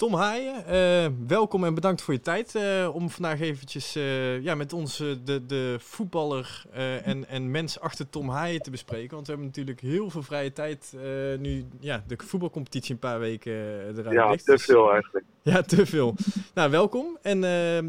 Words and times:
Tom 0.00 0.14
Haaien, 0.14 0.54
uh, 0.68 1.12
welkom 1.28 1.64
en 1.64 1.74
bedankt 1.74 2.02
voor 2.02 2.14
je 2.14 2.20
tijd 2.20 2.54
uh, 2.54 2.94
om 2.94 3.10
vandaag 3.10 3.40
eventjes 3.40 3.96
uh, 3.96 4.42
ja, 4.42 4.54
met 4.54 4.72
ons 4.72 4.96
de, 4.96 5.46
de 5.46 5.76
voetballer 5.78 6.64
en, 7.04 7.28
en 7.28 7.50
mens 7.50 7.80
achter 7.80 8.08
Tom 8.08 8.28
Haaien 8.28 8.60
te 8.60 8.70
bespreken. 8.70 9.14
Want 9.14 9.26
we 9.26 9.32
hebben 9.32 9.46
natuurlijk 9.46 9.80
heel 9.80 10.10
veel 10.10 10.22
vrije 10.22 10.52
tijd 10.52 10.96
nu 11.38 11.64
ja, 11.80 12.04
de 12.06 12.16
voetbalcompetitie 12.16 12.94
een 12.94 13.00
paar 13.00 13.18
weken 13.18 13.52
eruit 13.96 14.12
Ja, 14.12 14.54
te 14.54 14.58
veel 14.58 14.92
eigenlijk. 14.92 15.24
Ja, 15.42 15.62
te 15.62 15.86
veel. 15.86 16.14
nou, 16.54 16.70
welkom. 16.70 17.18
En 17.22 17.40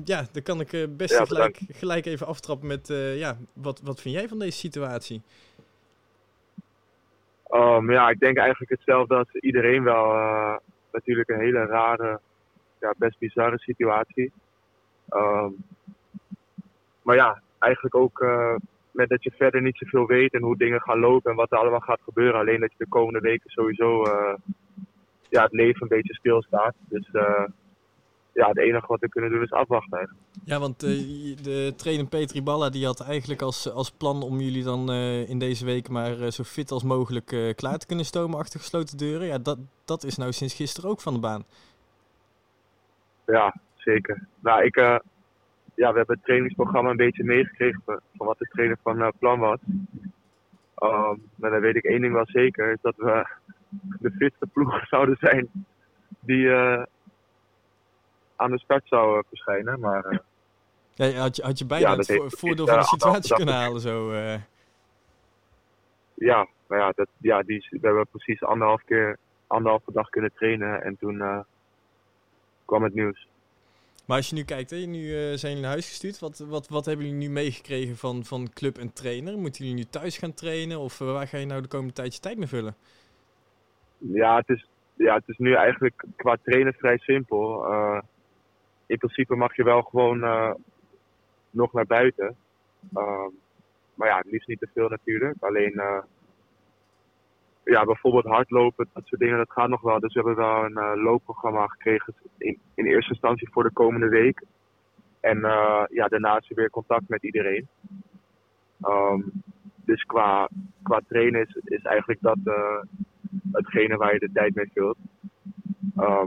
ja, 0.06 0.26
dan 0.32 0.44
kan 0.44 0.60
ik 0.60 0.98
best 0.98 1.18
ja, 1.18 1.26
gelijk, 1.26 1.60
gelijk 1.70 2.06
even 2.06 2.28
aftrappen 2.28 2.68
met 2.68 2.88
ja, 3.16 3.38
wat, 3.54 3.82
wat 3.84 4.02
vind 4.02 4.16
jij 4.16 4.28
van 4.28 4.40
deze 4.40 4.58
situatie? 4.58 5.22
Um, 7.50 7.92
ja, 7.92 8.10
ik 8.10 8.20
denk 8.20 8.38
eigenlijk 8.38 8.72
hetzelfde 8.72 9.16
als 9.16 9.34
iedereen 9.34 9.84
wel 9.84 10.14
natuurlijk 10.92 11.30
een 11.30 11.40
hele 11.40 11.66
rare, 11.66 12.20
ja, 12.80 12.94
best 12.98 13.20
bizarre 13.20 13.60
situatie. 13.60 14.32
Um, 15.10 15.56
maar 17.02 17.16
ja, 17.16 17.42
eigenlijk 17.60 17.96
ook 17.96 18.20
uh, 18.22 18.56
met 18.92 19.10
dat 19.10 19.24
je 19.24 19.32
verder 19.32 19.62
niet 19.62 19.78
zoveel 19.78 20.06
weet 20.06 20.34
en 20.34 20.42
hoe 20.42 20.58
dingen 20.58 20.82
gaan 20.82 21.00
lopen 21.00 21.32
en 21.32 21.38
wat 21.38 21.52
er 21.52 21.58
allemaal 21.58 21.80
gaat 21.80 22.02
gebeuren. 22.04 22.40
Alleen 22.40 22.60
dat 22.60 22.72
je 22.72 22.84
de 22.84 22.90
komende 22.90 23.20
weken 23.20 23.50
sowieso 23.50 24.06
uh, 24.06 24.34
ja, 25.30 25.44
het 25.44 25.52
leven 25.52 25.82
een 25.82 25.88
beetje 25.88 26.14
stilstaat. 26.14 26.76
Dus 26.90 27.10
uh, 27.14 27.44
ja, 28.34 28.48
het 28.48 28.58
enige 28.58 28.88
wat 28.88 29.00
we 29.00 29.10
kunnen 29.10 29.32
doen 29.32 29.42
is 29.42 29.52
afwachten. 29.52 29.98
Eigenlijk. 29.98 30.26
Ja, 30.44 30.60
want 30.60 30.80
de 30.80 31.74
trainer 31.76 32.08
Petri 32.08 32.42
Balla 32.44 32.70
die 32.70 32.86
had 32.86 33.02
eigenlijk 33.08 33.42
als, 33.42 33.72
als 33.72 33.92
plan 33.92 34.24
om 34.24 34.40
jullie 34.40 34.64
dan 34.64 34.92
in 35.28 35.40
deze 35.40 35.66
week 35.66 35.90
maar 35.90 36.32
zo 36.32 36.44
fit 36.44 36.72
als 36.72 36.84
mogelijk 36.84 37.54
klaar 37.56 37.78
te 37.78 37.86
kunnen 37.86 38.06
stomen 38.06 38.40
achter 38.40 38.60
gesloten 38.60 38.98
deuren. 38.98 39.28
Ja, 39.28 39.38
dat, 39.38 39.58
dat 39.86 40.04
is 40.04 40.18
nou 40.18 40.32
sinds 40.32 40.54
gisteren 40.56 40.90
ook 40.90 41.02
van 41.02 41.14
de 41.14 41.20
baan. 41.20 41.44
Ja, 43.26 43.56
zeker. 43.76 44.28
Nou, 44.40 44.64
ik, 44.64 44.76
ja, 45.76 45.92
we 45.92 45.98
hebben 45.98 46.16
het 46.16 46.24
trainingsprogramma 46.24 46.90
een 46.90 46.98
beetje 46.98 47.24
meegekregen 47.24 47.82
van, 47.86 48.00
wat 48.28 48.38
de 48.38 48.48
trainer 48.50 48.78
van 48.84 49.14
plan 49.20 49.40
was. 49.40 49.60
Um, 50.84 51.22
maar 51.36 51.52
dan 51.52 51.60
weet 51.60 51.76
ik 51.76 51.84
één 51.84 52.02
ding 52.02 52.14
wel 52.14 52.28
zeker, 52.28 52.72
is 52.72 52.82
dat 52.82 52.96
we 52.98 53.26
de 54.00 54.12
fitste 54.12 54.48
ploeg 54.48 54.86
zouden 54.94 55.18
zijn 55.20 55.50
die 56.20 56.46
uh, 56.46 56.84
aan 58.42 58.52
de 58.52 58.60
start 58.60 58.88
zou 58.88 59.24
verschijnen. 59.28 59.80
Maar, 59.80 60.22
ja, 60.94 61.12
had, 61.12 61.36
je, 61.36 61.44
had 61.44 61.60
je 61.60 61.66
bijna 61.66 61.90
ja, 61.90 61.96
het 61.96 62.22
voordeel 62.28 62.68
van 62.68 62.80
de 62.80 62.86
situatie 62.86 63.36
kunnen 63.36 63.56
halen 63.56 63.82
zo? 63.82 64.14
Ja, 66.14 66.48
maar 66.68 66.80
ja, 66.80 66.92
dat, 66.96 67.08
ja 67.18 67.42
die, 67.44 67.68
we 67.70 67.88
hebben 67.88 68.08
precies 68.08 68.44
anderhalf 68.44 68.84
keer 68.84 69.18
anderhalve 69.48 69.92
dag 69.92 70.10
kunnen 70.10 70.32
trainen 70.34 70.84
en 70.84 70.98
toen 70.98 71.46
kwam 72.66 72.84
het 72.84 72.94
nieuws. 72.94 73.28
Maar 74.06 74.18
als 74.18 74.30
je 74.30 74.36
nu 74.36 74.44
kijkt, 74.44 74.70
hè, 74.70 74.78
nu 74.78 75.00
uh, 75.00 75.14
zijn 75.14 75.40
jullie 75.40 75.62
naar 75.62 75.72
huis 75.72 75.88
gestuurd. 75.88 76.20
Wat, 76.20 76.40
wat, 76.40 76.68
wat 76.68 76.86
hebben 76.86 77.06
jullie 77.06 77.28
nu 77.28 77.30
meegekregen 77.30 77.98
van, 77.98 78.24
van 78.24 78.50
club 78.54 78.78
en 78.78 78.94
trainer? 78.94 79.38
Moeten 79.38 79.66
jullie 79.66 79.84
nu 79.84 79.90
thuis 79.90 80.18
gaan 80.18 80.34
trainen 80.34 80.80
of 80.80 81.00
uh, 81.00 81.12
waar 81.12 81.28
ga 81.28 81.38
je 81.38 81.46
nou 81.46 81.62
de 81.62 81.68
komende 81.68 81.94
tijd 81.94 82.14
je 82.14 82.20
tijd 82.20 82.38
mee 82.38 82.48
vullen? 82.48 82.76
Ja, 83.98 84.36
het 84.36 84.50
is, 84.50 84.68
ja, 84.94 85.16
het 85.16 85.24
is 85.28 85.38
nu 85.38 85.54
eigenlijk 85.54 86.04
qua 86.16 86.38
trainen 86.44 86.74
vrij 86.74 86.98
simpel. 86.98 87.66
In 88.92 88.98
principe 88.98 89.36
mag 89.36 89.56
je 89.56 89.64
wel 89.64 89.82
gewoon 89.82 90.20
nog 91.50 91.74
naar 91.74 91.86
buiten. 91.86 92.36
Ehm, 92.94 93.30
maar 93.94 94.08
ja, 94.08 94.24
liefst 94.26 94.48
niet 94.48 94.60
te 94.60 94.70
veel 94.74 94.90
natuurlijk. 94.90 95.36
Alleen 95.40 95.82
ja, 97.64 97.86
bijvoorbeeld 97.86 98.26
hardlopen, 98.26 98.90
dat 98.94 99.06
soort 99.06 99.22
dingen, 99.22 99.38
dat 99.38 99.52
gaat 99.52 99.70
nog 99.70 99.82
wel. 99.82 100.00
Dus 100.00 100.14
we 100.14 100.20
hebben 100.20 100.46
wel 100.46 100.64
een 100.64 100.98
uh, 100.98 101.04
loopprogramma 101.04 101.68
gekregen 101.68 102.14
in, 102.38 102.60
in 102.76 102.86
eerste 102.86 103.12
instantie 103.12 103.50
voor 103.52 103.64
de 103.64 103.72
komende 103.72 104.10
week. 104.10 104.44
En 105.20 105.40
ja, 105.90 106.08
daarna 106.08 106.36
er 106.36 106.56
weer 106.56 106.70
contact 106.70 107.10
met 107.10 107.24
iedereen. 107.24 107.68
Um, 108.84 109.32
dus 109.76 110.04
qua, 110.04 110.50
qua 110.84 111.02
trainen 111.08 111.42
is, 111.42 111.56
is 111.64 111.82
eigenlijk 111.82 112.22
dat 112.22 112.38
hetgene 113.52 113.98
waar 113.98 114.14
je 114.14 114.20
de 114.20 114.32
tijd 114.34 114.56
mee 114.56 114.72
vult. 114.74 114.98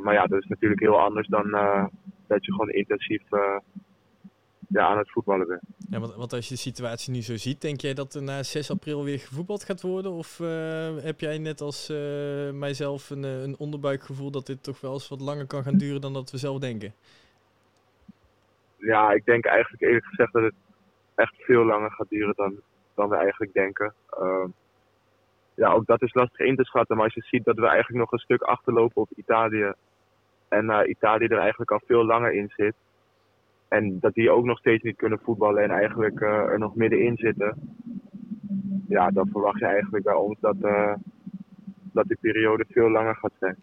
maar 0.02 0.14
ja, 0.14 0.26
dat 0.26 0.42
is 0.42 0.48
natuurlijk 0.48 0.80
heel 0.80 1.00
anders 1.00 1.28
dan 1.28 1.54
dat 2.26 2.44
je 2.44 2.52
gewoon 2.52 2.70
intensief 2.70 3.22
ja, 4.68 4.86
aan 4.86 4.98
het 4.98 5.10
voetballen 5.10 5.46
ben. 5.46 5.60
Ja, 5.90 6.00
want, 6.00 6.14
want, 6.14 6.32
als 6.32 6.48
je 6.48 6.54
de 6.54 6.60
situatie 6.60 7.12
nu 7.12 7.22
zo 7.22 7.36
ziet, 7.36 7.60
denk 7.60 7.80
jij 7.80 7.94
dat 7.94 8.14
er 8.14 8.22
na 8.22 8.42
6 8.42 8.70
april 8.70 9.04
weer 9.04 9.18
gevoetbald 9.18 9.64
gaat 9.64 9.82
worden? 9.82 10.12
Of 10.12 10.38
uh, 10.38 10.96
heb 10.96 11.20
jij 11.20 11.38
net 11.38 11.60
als 11.60 11.90
uh, 11.90 11.96
mijzelf 12.50 13.10
een, 13.10 13.24
eh, 13.24 13.42
een 13.42 13.58
onderbuikgevoel 13.58 14.30
dat 14.30 14.46
dit 14.46 14.62
toch 14.62 14.80
wel 14.80 14.92
eens 14.92 15.08
wat 15.08 15.20
langer 15.20 15.46
kan 15.46 15.62
gaan 15.62 15.76
duren 15.76 16.00
dan 16.00 16.12
dat 16.12 16.30
we 16.30 16.38
zelf 16.38 16.58
denken? 16.58 16.94
Ja, 18.76 19.12
ik 19.12 19.24
denk 19.24 19.44
eigenlijk 19.44 19.82
eerlijk 19.82 20.06
gezegd 20.06 20.32
dat 20.32 20.42
het 20.42 20.54
echt 21.14 21.34
veel 21.36 21.64
langer 21.64 21.90
gaat 21.90 22.08
duren 22.08 22.34
dan, 22.36 22.60
dan 22.94 23.08
we 23.08 23.16
eigenlijk 23.16 23.52
denken. 23.52 23.94
Uh, 24.20 24.44
ja, 25.54 25.72
ook 25.72 25.86
dat 25.86 26.02
is 26.02 26.14
lastig 26.14 26.46
in 26.46 26.56
te 26.56 26.64
schatten. 26.64 26.96
Maar 26.96 27.04
als 27.04 27.14
je 27.14 27.22
ziet 27.22 27.44
dat 27.44 27.56
we 27.56 27.66
eigenlijk 27.66 27.98
nog 27.98 28.12
een 28.12 28.18
stuk 28.18 28.42
achterlopen 28.42 29.02
op 29.02 29.10
Italië. 29.16 29.72
En 30.54 30.90
Italië 30.90 31.26
er 31.26 31.38
eigenlijk 31.38 31.70
al 31.70 31.80
veel 31.86 32.04
langer 32.04 32.32
in 32.32 32.52
zit 32.56 32.74
en 33.74 33.98
dat 34.00 34.14
die 34.14 34.30
ook 34.30 34.44
nog 34.44 34.58
steeds 34.58 34.82
niet 34.82 34.96
kunnen 34.96 35.18
voetballen 35.18 35.62
en 35.62 35.70
eigenlijk 35.70 36.20
uh, 36.20 36.28
er 36.28 36.58
nog 36.58 36.74
middenin 36.74 37.16
zitten. 37.16 37.54
Ja, 38.88 39.10
dan 39.10 39.28
verwacht 39.32 39.58
je 39.58 39.66
eigenlijk 39.66 40.04
bij 40.04 40.14
ons 40.14 40.40
dat, 40.40 40.56
uh, 40.62 40.92
dat 41.94 42.06
die 42.06 42.16
periode 42.20 42.64
veel 42.68 42.90
langer 42.90 43.14
gaat 43.14 43.32
zijn. 43.40 43.56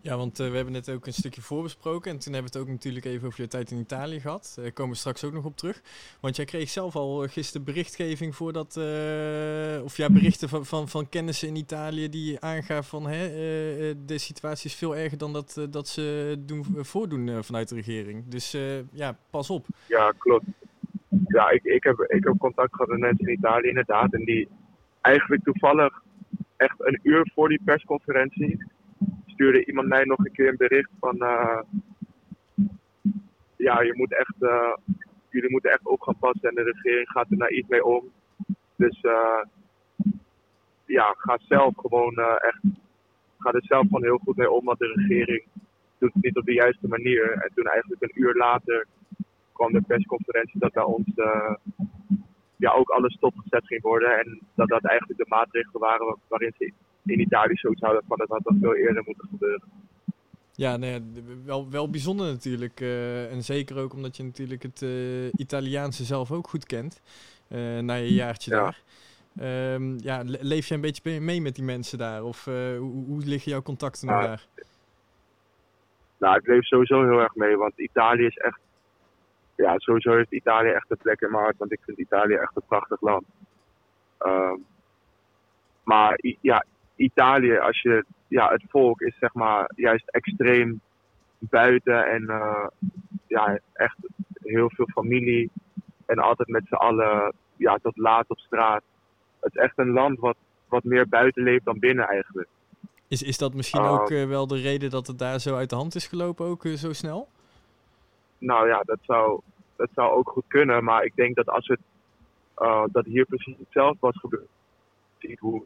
Ja, 0.00 0.16
want 0.16 0.40
uh, 0.40 0.48
we 0.48 0.54
hebben 0.54 0.72
net 0.72 0.90
ook 0.90 1.06
een 1.06 1.12
stukje 1.12 1.40
voorbesproken. 1.40 2.10
En 2.10 2.18
toen 2.18 2.32
hebben 2.32 2.52
we 2.52 2.58
het 2.58 2.68
ook 2.68 2.72
natuurlijk 2.74 3.04
even 3.04 3.26
over 3.26 3.40
je 3.40 3.48
tijd 3.48 3.70
in 3.70 3.78
Italië 3.78 4.20
gehad. 4.20 4.58
Daar 4.60 4.72
komen 4.72 4.92
we 4.92 4.98
straks 4.98 5.24
ook 5.24 5.32
nog 5.32 5.44
op 5.44 5.56
terug. 5.56 5.82
Want 6.20 6.36
jij 6.36 6.44
kreeg 6.44 6.68
zelf 6.68 6.96
al 6.96 7.26
gisteren 7.28 7.64
berichtgeving 7.64 8.34
voor 8.34 8.52
dat. 8.52 8.76
Uh, 8.78 9.84
of 9.84 9.96
ja, 9.96 10.10
berichten 10.10 10.48
van, 10.48 10.66
van, 10.66 10.88
van 10.88 11.08
kennissen 11.08 11.48
in 11.48 11.56
Italië 11.56 12.08
die 12.08 12.40
aangaven 12.40 12.84
van 12.84 13.06
hè, 13.06 13.28
de 14.04 14.18
situatie 14.18 14.70
is 14.70 14.76
veel 14.76 14.96
erger 14.96 15.18
dan 15.18 15.32
dat, 15.32 15.66
dat 15.70 15.88
ze 15.88 16.36
doen, 16.38 16.64
voordoen 16.76 17.44
vanuit 17.44 17.68
de 17.68 17.74
regering. 17.74 18.28
Dus 18.28 18.56
ja, 18.92 19.18
pas 19.30 19.50
op. 19.50 19.66
Ja, 19.86 20.12
klopt. 20.18 20.44
Ja, 21.26 21.50
ik, 21.50 21.64
ik, 21.64 21.82
heb, 21.82 21.98
ik 21.98 22.24
heb 22.24 22.34
contact 22.38 22.74
gehad 22.74 22.88
met 22.88 22.98
mensen 22.98 23.26
in 23.26 23.32
Italië 23.32 23.68
inderdaad. 23.68 24.14
En 24.14 24.24
die 24.24 24.48
eigenlijk 25.00 25.44
toevallig 25.44 26.02
echt 26.60 26.76
een 26.78 27.00
uur 27.02 27.30
voor 27.34 27.48
die 27.48 27.60
persconferentie 27.64 28.64
stuurde 29.26 29.64
iemand 29.64 29.88
mij 29.88 30.04
nog 30.04 30.18
een 30.18 30.32
keer 30.32 30.48
een 30.48 30.66
bericht 30.66 30.90
van 31.00 31.16
uh, 31.16 31.60
ja, 33.56 33.82
je 33.82 33.94
moet 33.96 34.12
echt, 34.12 34.34
uh, 34.40 34.74
jullie 35.28 35.50
moeten 35.50 35.70
echt 35.70 35.86
op 35.86 36.00
gaan 36.00 36.18
passen 36.18 36.48
en 36.48 36.54
de 36.54 36.72
regering 36.72 37.08
gaat 37.08 37.30
er 37.30 37.36
naar 37.36 37.50
iets 37.50 37.68
mee 37.68 37.84
om. 37.84 38.12
Dus 38.76 39.02
uh, 39.02 39.42
ja, 40.84 41.14
ga 41.18 41.38
zelf 41.48 41.74
gewoon 41.76 42.16
echt, 42.18 42.60
ga 43.38 43.52
er 43.52 43.64
zelf 43.64 43.82
gewoon 43.82 44.04
heel 44.04 44.20
goed 44.24 44.36
mee 44.36 44.50
om, 44.50 44.64
want 44.64 44.78
de 44.78 44.92
regering 44.94 45.44
doet 45.98 46.14
het 46.14 46.22
niet 46.22 46.36
op 46.36 46.44
de 46.44 46.52
juiste 46.52 46.88
manier. 46.88 47.32
En 47.32 47.50
toen 47.54 47.64
eigenlijk 47.64 48.02
een 48.02 48.22
uur 48.22 48.34
later 48.34 48.86
kwam 49.52 49.72
de 49.72 49.82
persconferentie 49.86 50.60
dat 50.60 50.72
bij 50.72 50.82
ons 50.82 51.14
ja, 52.60 52.70
ook 52.72 52.88
alles 52.88 53.14
stopgezet 53.14 53.66
ging 53.66 53.82
worden. 53.82 54.18
En 54.18 54.40
dat 54.54 54.68
dat 54.68 54.84
eigenlijk 54.84 55.18
de 55.18 55.26
maatregelen 55.28 55.80
waren 55.80 56.16
waarin 56.28 56.54
ze 56.58 56.72
in 57.04 57.20
Italië 57.20 57.54
zoiets 57.54 57.80
houden 57.80 58.04
van 58.08 58.18
dat 58.18 58.28
had 58.28 58.44
dan 58.44 58.58
veel 58.60 58.74
eerder 58.74 59.02
moeten 59.06 59.28
gebeuren. 59.30 59.68
Ja, 60.52 60.76
nee, 60.76 61.00
wel, 61.44 61.70
wel 61.70 61.90
bijzonder 61.90 62.26
natuurlijk. 62.26 62.80
Uh, 62.80 63.32
en 63.32 63.42
zeker 63.42 63.78
ook 63.78 63.92
omdat 63.92 64.16
je 64.16 64.22
natuurlijk 64.22 64.62
het 64.62 64.82
uh, 64.82 65.26
Italiaanse 65.36 66.04
zelf 66.04 66.32
ook 66.32 66.48
goed 66.48 66.66
kent. 66.66 67.00
Uh, 67.48 67.78
na 67.78 67.94
je 67.94 68.14
jaartje 68.14 68.50
ja. 68.50 68.62
daar. 68.62 68.82
Um, 69.74 69.98
ja, 70.00 70.22
leef 70.24 70.66
je 70.66 70.74
een 70.74 70.80
beetje 70.80 71.20
mee 71.20 71.40
met 71.40 71.54
die 71.54 71.64
mensen 71.64 71.98
daar? 71.98 72.24
Of 72.24 72.44
hoe, 72.44 73.04
hoe 73.06 73.22
liggen 73.24 73.50
jouw 73.50 73.62
contacten 73.62 74.06
nou, 74.06 74.22
daar? 74.22 74.46
Nou, 76.18 76.36
ik 76.36 76.46
leef 76.46 76.64
sowieso 76.64 77.02
heel 77.02 77.20
erg 77.20 77.34
mee. 77.34 77.56
Want 77.56 77.78
Italië 77.78 78.26
is 78.26 78.36
echt... 78.36 78.60
Ja, 79.60 79.78
sowieso 79.78 80.16
heeft 80.16 80.32
Italië 80.32 80.68
echt 80.68 80.90
een 80.90 80.96
plek 80.96 81.20
in 81.20 81.30
mijn 81.30 81.42
hart. 81.42 81.58
Want 81.58 81.72
ik 81.72 81.80
vind 81.84 81.98
Italië 81.98 82.34
echt 82.34 82.56
een 82.56 82.68
prachtig 82.68 83.00
land. 83.00 83.24
Um, 84.18 84.64
maar 85.84 86.18
ja, 86.40 86.64
Italië, 86.96 87.58
als 87.58 87.82
je, 87.82 88.04
ja, 88.28 88.50
het 88.50 88.62
volk 88.68 89.00
is 89.00 89.16
zeg 89.18 89.34
maar 89.34 89.70
juist 89.76 90.08
extreem 90.08 90.80
buiten 91.38 92.06
en 92.06 92.22
uh, 92.22 92.66
ja, 93.26 93.58
echt 93.72 93.96
heel 94.42 94.70
veel 94.74 94.88
familie 94.92 95.50
en 96.06 96.18
altijd 96.18 96.48
met 96.48 96.66
z'n 96.66 96.74
allen 96.74 97.34
ja, 97.56 97.78
tot 97.82 97.96
laat 97.96 98.28
op 98.28 98.38
straat. 98.38 98.82
Het 99.40 99.54
is 99.54 99.62
echt 99.62 99.78
een 99.78 99.90
land 99.90 100.18
wat, 100.18 100.36
wat 100.68 100.84
meer 100.84 101.08
buiten 101.08 101.42
leeft 101.42 101.64
dan 101.64 101.78
binnen 101.78 102.08
eigenlijk. 102.08 102.48
Is, 103.08 103.22
is 103.22 103.38
dat 103.38 103.54
misschien 103.54 103.80
ook 103.80 104.10
uh, 104.10 104.26
wel 104.26 104.46
de 104.46 104.60
reden 104.60 104.90
dat 104.90 105.06
het 105.06 105.18
daar 105.18 105.38
zo 105.38 105.56
uit 105.56 105.70
de 105.70 105.76
hand 105.76 105.94
is 105.94 106.06
gelopen, 106.06 106.46
ook 106.46 106.64
uh, 106.64 106.74
zo 106.74 106.92
snel? 106.92 107.28
Nou 108.40 108.68
ja, 108.68 108.82
dat 108.84 108.98
zou, 109.02 109.40
dat 109.76 109.88
zou 109.94 110.12
ook 110.12 110.28
goed 110.28 110.44
kunnen. 110.46 110.84
Maar 110.84 111.04
ik 111.04 111.16
denk 111.16 111.36
dat 111.36 111.48
als 111.48 111.66
het 111.66 111.80
dat 112.92 113.04
hier 113.04 113.24
precies 113.24 113.56
hetzelfde 113.58 113.98
was 114.00 114.18
gebeurd, 114.18 114.48
ziet 115.18 115.38
hoe 115.38 115.62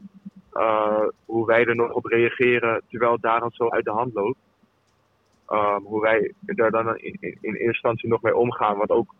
uh, 0.54 1.06
hoe 1.24 1.46
wij 1.46 1.64
er 1.64 1.76
nog 1.76 1.92
op 1.92 2.04
reageren 2.04 2.82
terwijl 2.88 3.12
het 3.12 3.22
daar 3.22 3.40
dan 3.40 3.50
zo 3.50 3.68
uit 3.68 3.84
de 3.84 3.90
hand 3.90 4.14
loopt. 4.14 4.38
Ehm, 5.46 5.82
hoe 5.82 6.00
wij 6.00 6.32
daar 6.40 6.70
dan 6.70 6.98
in, 6.98 7.16
in, 7.20 7.36
eerste 7.40 7.64
instantie 7.64 8.08
nog 8.08 8.22
mee 8.22 8.36
omgaan. 8.36 8.76
Wat 8.76 8.90
ook 8.90 9.14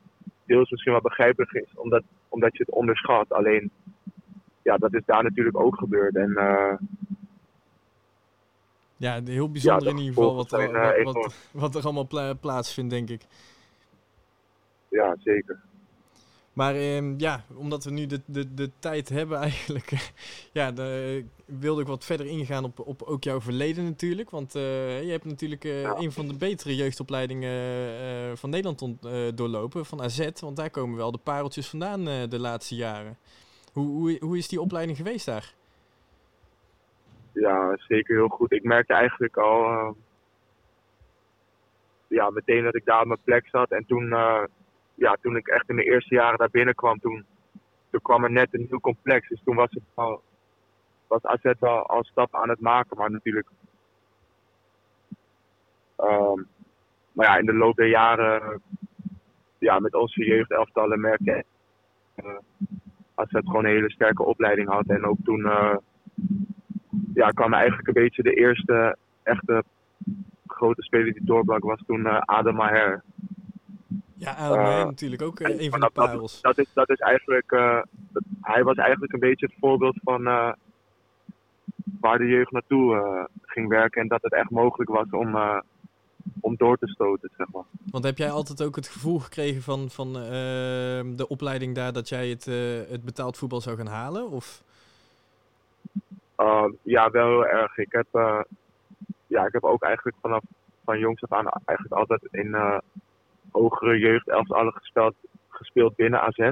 deels 0.47 0.71
misschien 0.71 0.93
wel 0.93 1.00
begrijpelijk 1.00 1.53
is, 1.53 1.75
omdat, 1.75 2.03
omdat 2.29 2.57
je 2.57 2.65
het 2.67 2.75
onderschat. 2.75 3.33
Alleen, 3.33 3.71
ja, 4.62 4.77
dat 4.77 4.95
is 4.95 5.03
daar 5.05 5.23
natuurlijk 5.23 5.61
ook 5.61 5.79
gebeurd. 5.79 6.17
En 6.17 6.31
uh, 6.31 6.75
ja, 8.96 9.20
heel 9.25 9.50
bijzonder 9.50 9.88
in 9.88 9.99
ieder 9.99 10.14
geval 10.14 10.35
wat, 10.35 10.52
er, 10.52 11.05
wat, 11.05 11.35
wat, 11.50 11.75
er 11.75 11.85
allemaal 11.85 12.37
plaatsvindt, 12.41 12.91
denk 12.91 13.11
ik. 13.11 13.26
Ja, 14.88 15.17
zeker. 15.19 15.61
Maar 16.55 16.75
ehm, 16.75 17.14
ja, 17.19 17.44
omdat 17.55 17.85
we 17.85 17.91
nu 17.91 18.06
de, 18.06 18.20
de, 18.25 18.55
de 18.55 18.70
tijd 18.79 19.08
hebben 19.19 19.38
eigenlijk, 19.38 20.12
ja, 20.52 20.73
de, 20.73 21.25
wilde 21.44 21.81
ik 21.81 21.87
wat 21.87 22.05
verder 22.05 22.26
ingaan 22.26 22.64
op, 22.64 22.79
op 22.81 23.02
ook 23.02 23.25
jouw 23.25 23.41
verleden 23.41 23.85
natuurlijk. 23.85 24.31
Want 24.31 24.56
uh, 24.56 25.02
je 25.02 25.11
hebt 25.11 25.25
natuurlijk 25.25 25.64
uh, 25.64 25.90
een 25.94 26.12
van 26.12 26.29
de 26.29 26.35
betere 26.35 26.76
jeugdopleidingen 26.76 27.50
uh, 27.50 28.37
van 28.37 28.50
Nederland 28.50 28.85
doorlopen, 29.37 29.87
van 29.87 30.02
AZ. 30.02 30.29
Want 30.40 30.56
daar 30.56 30.70
komen 30.70 30.97
wel 30.97 31.12
de 31.12 31.19
pareltjes 31.19 31.67
vandaan 31.69 32.05
de 32.05 32.38
laatste 32.38 32.75
jaren. 32.75 33.19
Hoe, 33.73 33.87
hoe, 33.87 34.17
hoe 34.20 34.38
is 34.38 34.49
die 34.49 34.61
opleiding 34.61 34.97
geweest 34.97 35.26
daar? 35.26 35.55
Ja, 37.35 37.77
zeker 37.77 38.15
heel 38.15 38.29
goed. 38.29 38.53
Ik 38.53 38.63
merkte 38.63 38.93
eigenlijk 38.93 39.37
al 39.37 39.97
ja, 42.07 42.31
meteen 42.31 42.65
dat 42.65 42.75
ik 42.75 42.85
daar 42.85 43.01
op 43.01 43.07
mijn 43.07 43.23
plek 43.25 43.49
zat. 43.49 43.71
En 43.71 43.87
toen 43.87 44.15
ja, 44.95 45.17
toen 45.21 45.37
ik 45.37 45.49
echt 45.49 45.69
in 45.69 45.77
de 45.77 45.85
eerste 45.85 46.15
jaren 46.15 46.39
daar 46.39 46.51
binnenkwam, 46.51 46.99
toen, 46.99 47.25
toen 47.91 48.03
kwam 48.03 48.25
er 48.25 48.31
net 48.31 48.55
een 48.55 48.67
nieuw 48.71 48.81
complex. 48.81 49.29
Dus 49.29 49.43
toen 49.45 49.57
was 49.57 49.71
het 49.71 49.83
al, 49.95 50.23
was 51.07 51.23
AZ 51.23 51.53
wel 51.59 51.87
al 51.87 52.05
stap 52.05 52.35
aan 52.35 52.49
het 52.49 52.61
maken. 52.61 52.97
Maar 52.97 53.11
natuurlijk, 53.11 53.49
um, 55.99 56.47
maar 57.13 57.27
ja, 57.27 57.37
in 57.37 57.47
de 57.47 57.55
loop 57.55 57.77
der 57.77 57.89
jaren, 57.89 58.63
ja, 59.59 59.79
met 59.79 59.95
onze 59.95 60.25
jeugdelftallen 60.25 61.01
merkte 61.01 61.45
uh, 62.17 62.39
AZ 63.15 63.31
gewoon 63.31 63.65
een 63.65 63.71
hele 63.71 63.91
sterke 63.91 64.23
opleiding 64.23 64.69
had. 64.69 64.87
En 64.87 65.05
ook 65.05 65.19
toen, 65.25 65.41
uh, 65.41 65.77
ja, 67.14 67.29
kwam 67.31 67.55
eigenlijk 67.55 67.88
een 67.88 68.02
beetje 68.02 68.23
de 68.23 68.35
eerste 68.35 68.96
echte 69.23 69.64
grote 70.46 70.82
speler 70.82 71.12
die 71.12 71.25
doorbrak, 71.25 71.62
was 71.62 71.82
toen 71.87 72.00
uh, 72.00 72.19
Adem 72.19 72.55
Maher. 72.55 73.02
Ja, 74.14 74.32
Adam 74.32 74.58
uh, 74.58 74.85
natuurlijk 74.85 75.23
ook 75.23 75.41
uh, 75.41 75.61
een 75.61 75.70
van 75.70 75.81
de 75.81 75.91
parels. 75.93 76.41
Dat, 76.41 76.56
dat, 76.56 76.67
is, 76.67 76.73
dat 76.73 76.91
is 76.91 76.99
eigenlijk, 76.99 77.50
hij 78.41 78.64
was 78.64 78.76
eigenlijk 78.76 79.12
een 79.12 79.20
beetje 79.20 79.46
het 79.46 79.55
voorbeeld 79.61 79.96
van 80.02 80.23
waar 82.00 82.19
de 82.19 82.26
jeugd 82.26 82.50
naartoe 82.50 83.29
ging 83.43 83.69
werken 83.69 84.02
en 84.02 84.08
dat 84.08 84.23
het 84.23 84.32
echt 84.32 84.50
mogelijk 84.50 84.90
was 84.90 85.11
om, 85.11 85.37
om 86.40 86.56
door 86.56 86.76
te 86.76 86.88
stoten, 86.88 87.31
zeg 87.37 87.47
maar. 87.52 87.64
Want 87.90 88.05
heb 88.05 88.19
jij 88.19 88.31
altijd 88.31 88.62
ook 88.62 88.76
het 88.76 88.88
gevoel 88.88 89.19
gekregen 89.19 89.62
van, 89.62 89.90
van 89.90 90.12
de 91.17 91.25
opleiding 91.29 91.75
daar 91.75 91.93
dat 91.93 92.08
jij 92.08 92.29
het, 92.29 92.44
het 92.90 93.05
betaald 93.05 93.37
voetbal 93.37 93.61
zou 93.61 93.76
gaan 93.76 93.87
halen? 93.87 94.31
Of? 94.31 94.62
Ja, 96.83 97.11
wel 97.11 97.27
heel 97.27 97.47
erg. 97.47 97.79
Ik 97.79 97.93
heb, 97.93 98.07
ja, 99.27 99.47
ik 99.47 99.53
heb 99.53 99.65
ook 99.65 99.83
eigenlijk 99.83 100.17
vanaf 100.21 100.43
van 100.85 100.99
jongs 100.99 101.23
af 101.23 101.33
aan 101.33 101.49
eigenlijk 101.65 102.01
altijd 102.01 102.29
in 102.31 102.57
hogere 103.51 103.99
jeugd 103.99 104.29
elftallen 104.29 104.73
gespeeld, 104.73 105.15
gespeeld 105.49 105.97
binnen 105.97 106.21
AZ. 106.21 106.51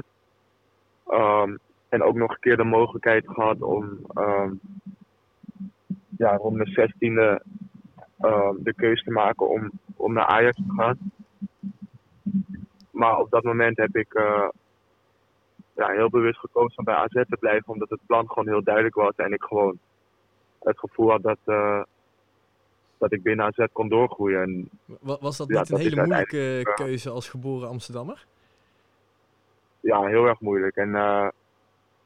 Ehm, 1.07 1.55
en 1.89 2.03
ook 2.03 2.15
nog 2.15 2.31
een 2.31 2.39
keer 2.39 2.57
de 2.57 2.63
mogelijkheid 2.63 3.29
gehad 3.29 3.61
om 3.61 3.99
um, 4.15 4.59
ja, 6.17 6.35
rond 6.35 6.57
de 6.57 6.71
zestiende 6.71 7.41
um, 8.21 8.63
de 8.63 8.73
keuze 8.73 9.03
te 9.03 9.11
maken 9.11 9.49
om, 9.49 9.71
om 9.95 10.13
naar 10.13 10.25
Ajax 10.25 10.55
te 10.55 10.73
gaan. 10.77 10.97
Maar 12.91 13.17
op 13.19 13.29
dat 13.29 13.43
moment 13.43 13.77
heb 13.77 13.95
ik 13.95 14.13
uh, 14.13 14.47
ja, 15.75 15.87
heel 15.87 16.09
bewust 16.09 16.39
gekozen 16.39 16.77
om 16.77 16.83
bij 16.83 16.95
AZ 16.95 17.13
te 17.13 17.37
blijven, 17.39 17.73
omdat 17.73 17.89
het 17.89 18.05
plan 18.05 18.27
gewoon 18.27 18.47
heel 18.47 18.63
duidelijk 18.63 18.95
was 18.95 19.15
en 19.15 19.33
ik 19.33 19.43
gewoon 19.43 19.79
het 20.59 20.79
gevoel 20.79 21.09
had 21.09 21.21
dat, 21.21 21.37
uh, 21.45 21.83
dat 22.97 23.11
ik 23.11 23.23
binnen 23.23 23.45
AZ 23.45 23.65
kon 23.71 23.89
doorgroeien. 23.89 24.41
En, 24.41 24.69
was 25.01 25.37
dat 25.37 25.47
niet 25.47 25.69
een 25.69 25.77
hele 25.77 25.95
moeilijke 25.95 26.71
keuze 26.75 27.09
als 27.09 27.29
geboren 27.29 27.67
Amsterdammer? 27.67 28.25
Ja, 29.79 30.05
heel 30.05 30.25
erg 30.25 30.39
moeilijk. 30.39 30.75
En 30.75 30.89
uh, 30.89 31.27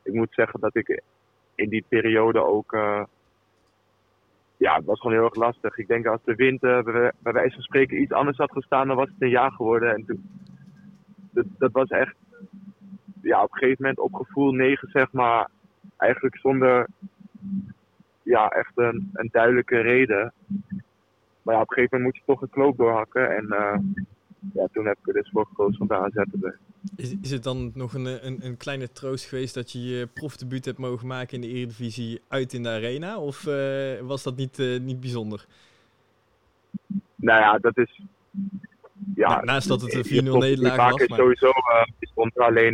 ik 0.03 0.13
moet 0.13 0.33
zeggen 0.33 0.59
dat 0.59 0.75
ik 0.75 1.01
in 1.55 1.69
die 1.69 1.85
periode 1.87 2.43
ook... 2.43 2.73
Uh, 2.73 3.03
ja, 4.57 4.75
het 4.75 4.85
was 4.85 4.99
gewoon 4.99 5.15
heel 5.15 5.25
erg 5.25 5.35
lastig. 5.35 5.77
Ik 5.77 5.87
denk 5.87 6.05
als 6.05 6.23
de 6.23 6.35
wind 6.35 6.59
bij, 6.59 6.83
bij 7.19 7.33
wijze 7.33 7.53
van 7.53 7.63
spreken 7.63 8.01
iets 8.01 8.11
anders 8.11 8.37
had 8.37 8.51
gestaan, 8.51 8.87
dan 8.87 8.95
was 8.95 9.07
het 9.07 9.21
een 9.21 9.29
jaar 9.29 9.51
geworden. 9.51 9.93
En 9.93 10.05
toen, 10.05 10.29
dat, 11.31 11.45
dat 11.57 11.71
was 11.71 11.89
echt, 11.89 12.15
ja, 13.27 13.43
op 13.43 13.51
een 13.51 13.57
gegeven 13.57 13.81
moment 13.81 13.99
op 13.99 14.13
gevoel 14.13 14.51
9, 14.51 14.89
zeg 14.91 15.11
maar, 15.11 15.49
eigenlijk 15.97 16.37
zonder 16.37 16.87
ja, 18.23 18.49
echt 18.49 18.71
een, 18.75 19.09
een 19.13 19.29
duidelijke 19.31 19.79
reden. 19.79 20.33
Maar 21.41 21.55
ja, 21.55 21.61
op 21.61 21.69
een 21.69 21.75
gegeven 21.75 21.97
moment 21.97 22.03
moet 22.03 22.15
je 22.15 22.31
toch 22.31 22.41
een 22.41 22.49
knoop 22.49 22.77
doorhakken. 22.77 23.35
En 23.35 23.43
uh, 23.43 23.77
ja, 24.53 24.67
toen 24.71 24.85
heb 24.85 24.97
ik 24.97 25.07
er 25.07 25.13
dus 25.13 25.29
voor 25.29 25.45
gekozen 25.45 25.81
om 25.81 25.87
daar 25.87 25.99
aan 25.99 26.11
te 26.11 26.23
zetten. 26.31 26.55
Is, 26.95 27.15
is 27.21 27.31
het 27.31 27.43
dan 27.43 27.71
nog 27.73 27.93
een, 27.93 28.25
een, 28.25 28.45
een, 28.45 28.57
kleine 28.57 28.91
troost 28.91 29.25
geweest 29.25 29.53
dat 29.53 29.71
je 29.71 29.83
je 29.83 30.07
profdebuut 30.13 30.65
hebt 30.65 30.77
mogen 30.77 31.07
maken 31.07 31.33
in 31.35 31.41
de 31.41 31.47
Eredivisie 31.47 32.21
uit 32.27 32.53
in 32.53 32.63
de 32.63 32.69
arena? 32.69 33.19
Of 33.19 33.45
uh, 33.47 33.99
was 33.99 34.23
dat 34.23 34.35
niet, 34.35 34.59
uh, 34.59 34.79
niet 34.79 34.99
bijzonder? 34.99 35.45
Nou 37.15 37.39
ja, 37.39 37.57
dat 37.57 37.77
is... 37.77 38.01
Ja, 39.15 39.29
Na, 39.29 39.43
naast 39.43 39.67
dat 39.67 39.81
het 39.81 39.93
een 39.93 40.25
4-0 40.25 40.31
nederlaag 40.31 40.91
was. 40.91 41.07
Maar... 41.07 41.17
sowieso 41.17 41.47
uh, 41.47 41.83
stond 41.99 42.37
er 42.37 42.43
alleen... 42.43 42.73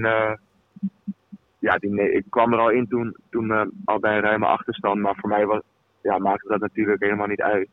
ja, 1.59 1.77
die, 1.77 1.89
nee, 1.89 2.11
ik 2.11 2.25
kwam 2.29 2.53
er 2.53 2.59
al 2.59 2.69
in 2.69 2.87
toen, 2.87 3.15
toen 3.29 3.71
al 3.85 3.99
bij 3.99 4.15
een 4.15 4.21
ruime 4.21 4.45
achterstand. 4.45 5.01
Maar 5.01 5.15
voor 5.15 5.29
mij 5.29 5.45
was, 5.45 5.61
ja, 6.01 6.17
maakte 6.17 6.47
dat 6.47 6.59
natuurlijk 6.59 7.03
helemaal 7.03 7.27
niet 7.27 7.41
uit. 7.41 7.69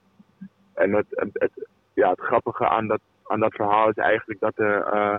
En 0.75 0.93
het, 0.93 1.07
het, 1.33 1.69
ja, 1.95 2.11
het 2.11 2.21
grappige 2.21 2.69
aan 2.69 2.87
dat, 2.87 3.01
aan 3.27 3.41
dat 3.41 3.55
verhaal 3.55 3.89
is 3.89 3.97
eigenlijk 3.97 4.41
dat 4.41 4.59
er 4.59 4.95
uh, 4.95 5.17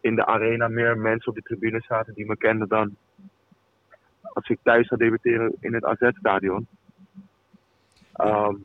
in 0.00 0.14
de 0.14 0.26
arena 0.26 0.68
meer 0.68 0.98
mensen 0.98 1.28
op 1.28 1.34
de 1.34 1.42
tribune 1.42 1.82
zaten 1.88 2.14
die 2.14 2.26
me 2.26 2.36
kenden 2.36 2.68
dan 2.68 2.96
als 4.22 4.48
ik 4.48 4.58
thuis 4.62 4.86
zou 4.86 5.00
debuteren 5.00 5.56
in 5.60 5.74
het 5.74 5.84
AZ-stadion. 5.84 6.66
Um, 8.20 8.64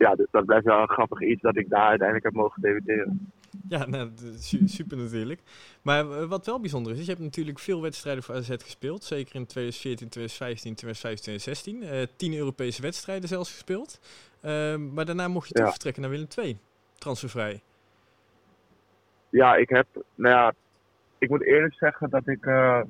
ja, 0.00 0.14
dus 0.14 0.26
dat 0.30 0.44
blijft 0.44 0.64
wel 0.64 0.80
een 0.80 0.88
grappig 0.88 1.22
iets 1.22 1.42
dat 1.42 1.56
ik 1.56 1.68
daar 1.68 1.88
uiteindelijk 1.88 2.24
heb 2.24 2.34
mogen 2.34 2.62
debuteren. 2.62 3.32
Ja, 3.68 3.86
nou, 3.86 4.10
super 4.64 4.96
natuurlijk. 4.96 5.40
Maar 5.82 6.10
eh, 6.10 6.24
wat 6.24 6.46
wel 6.46 6.60
bijzonder 6.60 6.92
is, 6.92 6.98
is 6.98 7.04
je 7.04 7.10
hebt 7.10 7.24
natuurlijk 7.24 7.58
veel 7.58 7.82
wedstrijden 7.82 8.22
voor 8.22 8.34
AZ 8.34 8.48
gespeeld. 8.48 9.04
Zeker 9.04 9.34
in 9.34 9.46
2014, 9.46 10.08
2015, 10.08 10.74
2015, 10.74 11.38
2016. 11.40 11.82
Uh, 11.82 12.16
tien 12.16 12.34
Europese 12.34 12.82
wedstrijden 12.82 13.28
zelfs 13.28 13.52
gespeeld. 13.52 14.00
Uh, 14.44 14.76
maar 14.94 15.04
daarna 15.04 15.28
mocht 15.28 15.48
je 15.48 15.54
toch 15.54 15.70
vertrekken 15.70 16.02
naar 16.02 16.10
Willem 16.10 16.28
II, 16.38 16.58
transfervrij. 16.98 17.60
Ja, 19.28 19.56
ik 19.56 19.68
heb, 19.68 19.86
nou 20.14 20.34
ja, 20.34 20.54
ik 21.18 21.28
moet 21.28 21.42
eerlijk 21.44 21.74
zeggen 21.74 22.10
dat 22.10 22.26
ik, 22.26 22.46
uh, 22.46 22.80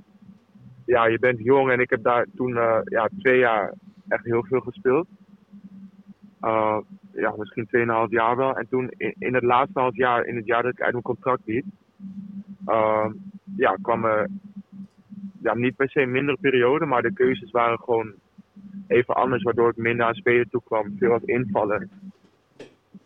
ja, 0.86 1.06
je 1.06 1.18
bent 1.18 1.38
jong 1.38 1.70
en 1.70 1.80
ik 1.80 1.90
heb 1.90 2.02
daar 2.02 2.26
toen 2.36 2.50
uh, 2.50 2.78
ja, 2.84 3.08
twee 3.18 3.38
jaar 3.38 3.74
echt 4.08 4.24
heel 4.24 4.44
veel 4.44 4.60
gespeeld. 4.60 5.06
Ja, 7.12 7.34
misschien 7.36 7.68
2,5 8.06 8.10
jaar 8.10 8.36
wel. 8.36 8.56
En 8.56 8.68
toen 8.68 8.90
in, 8.96 9.34
het 9.34 9.42
laatste 9.42 9.80
half 9.80 9.96
jaar, 9.96 10.24
in 10.24 10.36
het 10.36 10.46
jaar 10.46 10.62
dat 10.62 10.72
ik 10.72 10.80
uit 10.80 10.92
mijn 10.92 11.04
contract 11.04 11.42
liep, 11.44 11.64
ja, 13.56 13.76
kwam 13.82 14.04
er 14.04 14.28
ja, 15.42 15.54
niet 15.54 15.76
per 15.76 15.90
se 15.90 16.00
een 16.00 16.10
mindere 16.10 16.38
periode, 16.40 16.86
maar 16.86 17.02
de 17.02 17.12
keuzes 17.12 17.50
waren 17.50 17.78
gewoon 17.78 18.12
even 18.86 19.14
anders, 19.14 19.42
waardoor 19.42 19.70
ik 19.70 19.76
minder 19.76 20.06
aan 20.06 20.14
spelen 20.14 20.48
toe 20.48 20.62
kwam. 20.64 20.96
Veel 20.98 21.12
als 21.12 21.22
invallen. 21.22 21.90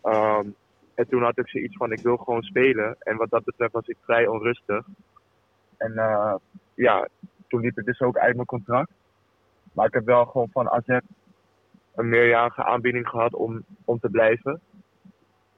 Um, 0.03 0.55
en 0.95 1.09
toen 1.09 1.23
had 1.23 1.39
ik 1.39 1.49
zoiets 1.49 1.77
van, 1.77 1.93
ik 1.93 2.01
wil 2.01 2.17
gewoon 2.17 2.43
spelen. 2.43 2.97
En 2.99 3.17
wat 3.17 3.31
dat 3.31 3.45
betreft 3.45 3.73
was 3.73 3.87
ik 3.87 3.97
vrij 4.01 4.27
onrustig. 4.27 4.87
En 5.77 5.93
uh, 5.93 6.35
ja, 6.75 7.09
toen 7.49 7.61
liep 7.61 7.79
ik 7.79 7.85
dus 7.85 8.01
ook 8.01 8.17
uit 8.17 8.35
mijn 8.35 8.47
contract. 8.47 8.93
Maar 9.73 9.87
ik 9.87 9.95
heb 9.95 10.05
wel 10.05 10.25
gewoon 10.25 10.49
van 10.51 10.71
AZ 10.71 10.99
een 11.95 12.09
meerjarige 12.09 12.65
aanbieding 12.65 13.09
gehad 13.09 13.35
om, 13.35 13.65
om 13.85 13.99
te 13.99 14.09
blijven. 14.09 14.61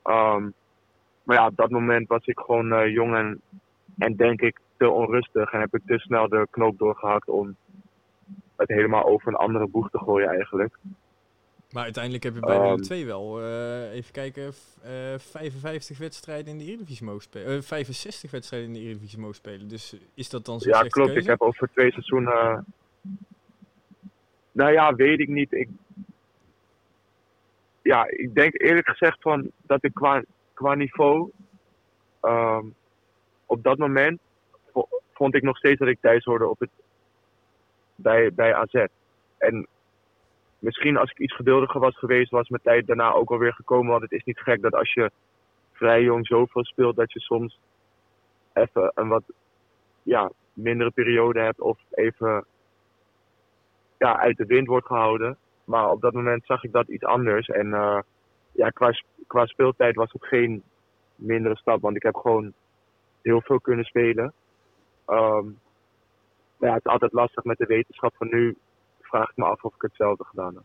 Um, 0.05 0.55
maar 1.23 1.37
ja, 1.37 1.47
op 1.47 1.57
dat 1.57 1.71
moment 1.71 2.09
was 2.09 2.27
ik 2.27 2.39
gewoon 2.39 2.73
uh, 2.73 2.93
jong 2.93 3.15
en, 3.15 3.41
en 3.99 4.17
denk 4.17 4.41
ik 4.41 4.59
te 4.77 4.91
onrustig. 4.91 5.53
En 5.53 5.61
heb 5.61 5.75
ik 5.75 5.83
te 5.87 5.99
snel 5.99 6.29
de 6.29 6.47
knoop 6.51 6.79
doorgehakt 6.79 7.29
om 7.29 7.57
het 8.57 8.69
helemaal 8.69 9.05
over 9.05 9.29
een 9.29 9.39
andere 9.39 9.67
boeg 9.67 9.91
te 9.91 9.99
gooien 9.99 10.29
eigenlijk. 10.29 10.79
Maar 11.71 11.83
uiteindelijk 11.83 12.25
heb 12.25 12.35
je 12.35 12.41
bij 12.41 12.61
Willem 12.61 12.83
2 12.83 12.99
ehm, 12.99 13.09
wel, 13.09 13.41
uh, 13.41 13.93
even 13.93 14.13
kijken, 14.13 14.53
uh, 14.85 15.15
eh, 15.15 15.21
55 15.21 15.99
wedstrijden 15.99 16.47
in 16.47 16.59
de 16.59 16.65
Eredivisie 16.65 17.07
mogen 17.07 17.23
spelen. 17.23 17.57
Uh, 17.57 17.63
65 17.63 18.31
wedstrijden 18.31 18.69
in 18.69 18.75
de 18.75 18.81
Eredivisie 18.81 19.19
mogen 19.19 19.35
spelen. 19.35 19.69
Dus 19.69 19.97
is 20.15 20.31
dat 20.31 20.45
dan 20.45 20.61
zo 20.61 20.69
Ja, 20.69 20.83
klopt. 20.83 21.17
Ik 21.17 21.27
heb 21.27 21.41
over 21.41 21.69
twee 21.73 21.93
seizoenen... 21.93 22.65
Nou 24.53 24.73
ja, 24.73 24.95
weet 24.95 25.21
ik 25.21 25.29
niet. 25.29 25.53
Ik... 25.53 25.69
Ja, 27.87 28.07
ik 28.09 28.35
denk 28.35 28.61
eerlijk 28.61 28.89
gezegd 28.89 29.21
van 29.21 29.51
dat 29.63 29.85
ik 29.85 29.95
qua 29.95 30.23
qua 30.55 30.75
niveau. 30.75 31.31
Ehm, 32.21 32.65
op 33.47 33.63
dat 33.63 33.79
moment 33.79 34.21
vond 35.13 35.35
ik 35.35 35.43
nog 35.43 35.57
steeds 35.57 35.79
dat 35.79 35.89
ik 35.89 36.01
thuis 36.01 36.25
hoorde 36.25 36.49
op 36.49 36.61
het, 36.61 36.71
bij, 37.95 38.33
bij 38.33 38.55
AZ. 38.55 38.85
En 39.39 39.67
misschien 40.59 40.97
als 40.97 41.11
ik 41.11 41.19
iets 41.19 41.35
geduldiger 41.35 41.81
was 41.81 41.99
geweest, 41.99 42.31
was 42.31 42.49
mijn 42.49 42.63
tijd 42.63 42.87
daarna 42.87 43.13
ook 43.13 43.31
alweer 43.31 43.55
gekomen. 43.55 43.91
Want 43.91 44.03
het 44.03 44.13
is 44.13 44.25
niet 44.25 44.41
gek 44.41 44.63
dat 44.63 44.75
als 44.75 44.93
je 44.93 45.11
vrij 45.73 46.03
jong 46.03 46.27
zoveel 46.27 46.65
speelt, 46.65 46.97
dat 46.97 47.13
je 47.13 47.21
soms 47.21 47.59
even 48.53 48.93
een 48.95 49.09
wat 49.09 49.25
ja, 50.03 50.31
mindere 50.53 50.91
periode 50.91 51.41
hebt 51.41 51.61
of 51.61 51.79
even 51.91 52.47
ja, 53.99 54.19
uit 54.19 54.37
de 54.37 54.47
wind 54.47 54.67
wordt 54.67 54.87
gehouden. 54.87 55.39
Maar 55.67 55.91
op 55.91 56.01
dat 56.01 56.13
moment 56.13 56.47
zag 56.47 56.65
ik 56.65 56.73
dat 56.73 56.89
iets 56.89 57.05
anders. 57.05 57.49
En 57.49 57.67
uh, 57.67 57.99
ja, 58.53 58.69
qua, 58.69 58.93
qua 59.27 59.47
speeltijd 59.47 59.95
was 59.95 60.13
het 60.13 60.27
geen 60.27 60.63
mindere 61.15 61.57
stap, 61.57 61.81
want 61.81 61.97
ik 61.97 62.03
heb 62.03 62.15
gewoon 62.15 62.53
heel 63.23 63.41
veel 63.41 63.61
kunnen 63.61 63.85
spelen. 63.85 64.33
Um, 65.07 65.59
maar 66.57 66.69
ja, 66.69 66.75
het 66.75 66.85
is 66.85 66.93
altijd 66.93 67.13
lastig 67.13 67.45
met 67.45 67.59
de 67.59 67.67
wetenschap 67.67 68.15
van 68.17 68.29
nu. 68.29 68.57
Vraag 69.01 69.31
ik 69.31 69.37
me 69.37 69.45
af 69.45 69.63
of 69.63 69.75
ik 69.75 69.83
hetzelfde 69.83 70.25
gedaan 70.25 70.55
heb. 70.55 70.65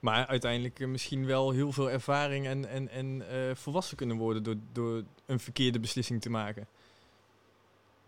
Maar 0.00 0.26
uiteindelijk 0.26 0.80
eh, 0.80 0.88
misschien 0.88 1.26
wel 1.26 1.50
heel 1.50 1.72
veel 1.72 1.90
ervaring 1.90 2.46
en, 2.46 2.68
en, 2.68 2.88
en 2.88 3.06
uh, 3.06 3.54
volwassen 3.54 3.96
kunnen 3.96 4.16
worden 4.16 4.42
door, 4.42 4.54
door 4.72 5.02
een 5.26 5.38
verkeerde 5.38 5.80
beslissing 5.80 6.20
te 6.20 6.30
maken. 6.30 6.66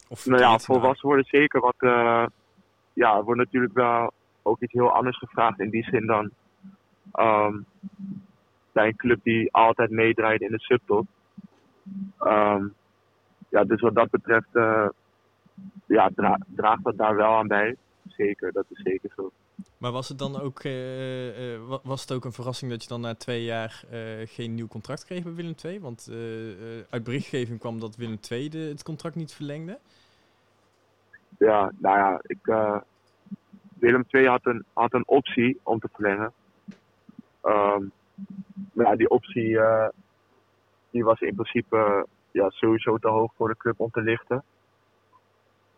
Of 0.09 0.27
nou 0.27 0.41
ja, 0.41 0.59
volwassen 0.59 1.09
worden 1.09 1.25
zeker. 1.25 1.61
Want 1.61 1.83
uh, 1.83 2.27
ja, 2.93 3.17
er 3.17 3.25
wordt 3.25 3.41
natuurlijk 3.41 3.75
wel 3.75 4.13
ook 4.47 4.61
iets 4.63 4.73
heel 4.73 4.93
anders 4.93 5.19
gevraagd 5.19 5.61
in 5.61 5.71
die 5.71 5.85
zin 5.85 6.07
dan 6.07 6.31
um, 7.15 7.67
bij 8.73 8.87
een 8.87 8.97
club 8.97 9.21
die 9.23 9.53
altijd 9.53 9.91
meedraait 9.91 10.41
in 10.41 10.51
de 10.51 10.61
subtop. 10.61 11.07
Um, 12.21 12.75
ja, 13.49 13.65
dus 13.65 13.81
wat 13.81 13.95
dat 13.95 14.11
betreft 14.11 14.49
uh, 14.53 14.89
ja, 15.87 16.11
dra 16.15 16.39
draagt 16.47 16.85
dat 16.85 16.97
daar 16.97 17.17
wel 17.17 17.35
aan 17.35 17.47
bij. 17.47 17.77
Zeker, 18.09 18.53
dat 18.53 18.65
is 18.69 18.83
zeker 18.83 19.11
zo. 19.17 19.31
Maar 19.79 19.93
was 19.93 20.09
het 20.09 20.19
dan 20.19 20.41
ook, 20.41 20.65
uh, 20.65 21.55
uh, 21.55 21.77
was 21.83 22.01
het 22.01 22.13
ook 22.13 22.25
een 22.25 22.33
verrassing 22.33 22.71
dat 22.71 22.83
je 22.83 22.89
dan 22.89 23.01
na 23.01 23.15
twee 23.15 23.45
jaar 23.45 23.85
geen 24.25 24.55
nieuw 24.55 24.67
contract 24.67 25.05
kreeg 25.05 25.23
bij 25.23 25.35
Willem 25.35 25.55
II? 25.65 25.81
Want 25.81 26.11
uit 26.91 27.05
berichtgeving 27.05 27.59
kwam 27.59 27.81
dat 27.81 27.97
Willem 27.97 28.19
II 28.31 28.49
de, 28.49 28.59
het 28.59 28.83
contract 28.83 29.17
niet 29.17 29.35
verlengde. 29.35 29.79
Ja, 31.39 31.73
nou 31.79 31.99
ja, 31.99 32.21
ik, 32.23 32.39
Willem 33.79 34.05
II 34.09 34.27
had 34.27 34.47
een, 34.47 34.65
had 34.73 34.93
een 34.93 35.09
optie 35.09 35.61
om 35.63 35.79
te 35.79 35.89
verlengen. 35.93 36.33
Um, 37.43 37.93
maar 38.73 38.87
ja, 38.87 38.97
die 38.97 39.11
optie 39.11 39.59
die 40.91 41.05
was 41.05 41.21
in 41.21 41.35
principe 41.35 42.07
ja, 42.31 42.51
sowieso 42.51 42.99
te 42.99 43.09
hoog 43.09 43.33
voor 43.37 43.49
de 43.49 43.57
club 43.57 43.81
om 43.81 43.91
te 43.91 44.01
lichten. 44.01 44.43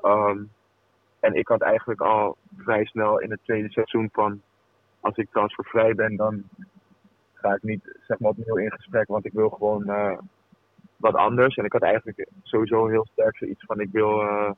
Um, 0.03 0.51
en 1.21 1.35
ik 1.35 1.49
had 1.49 1.61
eigenlijk 1.61 2.01
al 2.01 2.37
vrij 2.57 2.85
snel 2.85 3.19
in 3.21 3.31
het 3.31 3.41
tweede 3.45 3.71
seizoen 3.71 4.09
van 4.13 4.43
als 5.01 5.17
ik 5.17 5.31
transfervrij 5.31 5.95
ben, 5.95 6.17
dan 6.17 6.43
ga 7.35 7.55
ik 7.55 7.63
niet 7.63 7.99
zeg 8.07 8.19
maar 8.19 8.31
opnieuw 8.31 8.57
in 8.57 8.71
gesprek, 8.71 9.09
want 9.09 9.25
ik 9.25 9.33
wil 9.33 9.49
gewoon 9.49 9.83
uh, 9.91 10.19
wat 10.97 11.15
anders. 11.15 11.57
En 11.57 11.65
ik 11.65 11.73
had 11.73 11.83
eigenlijk 11.83 12.29
sowieso 12.43 12.87
heel 12.87 13.07
sterk 13.13 13.37
zoiets 13.37 13.65
van 13.65 13.81
ik 13.81 13.89
wil 13.93 14.23
uh, 14.23 14.51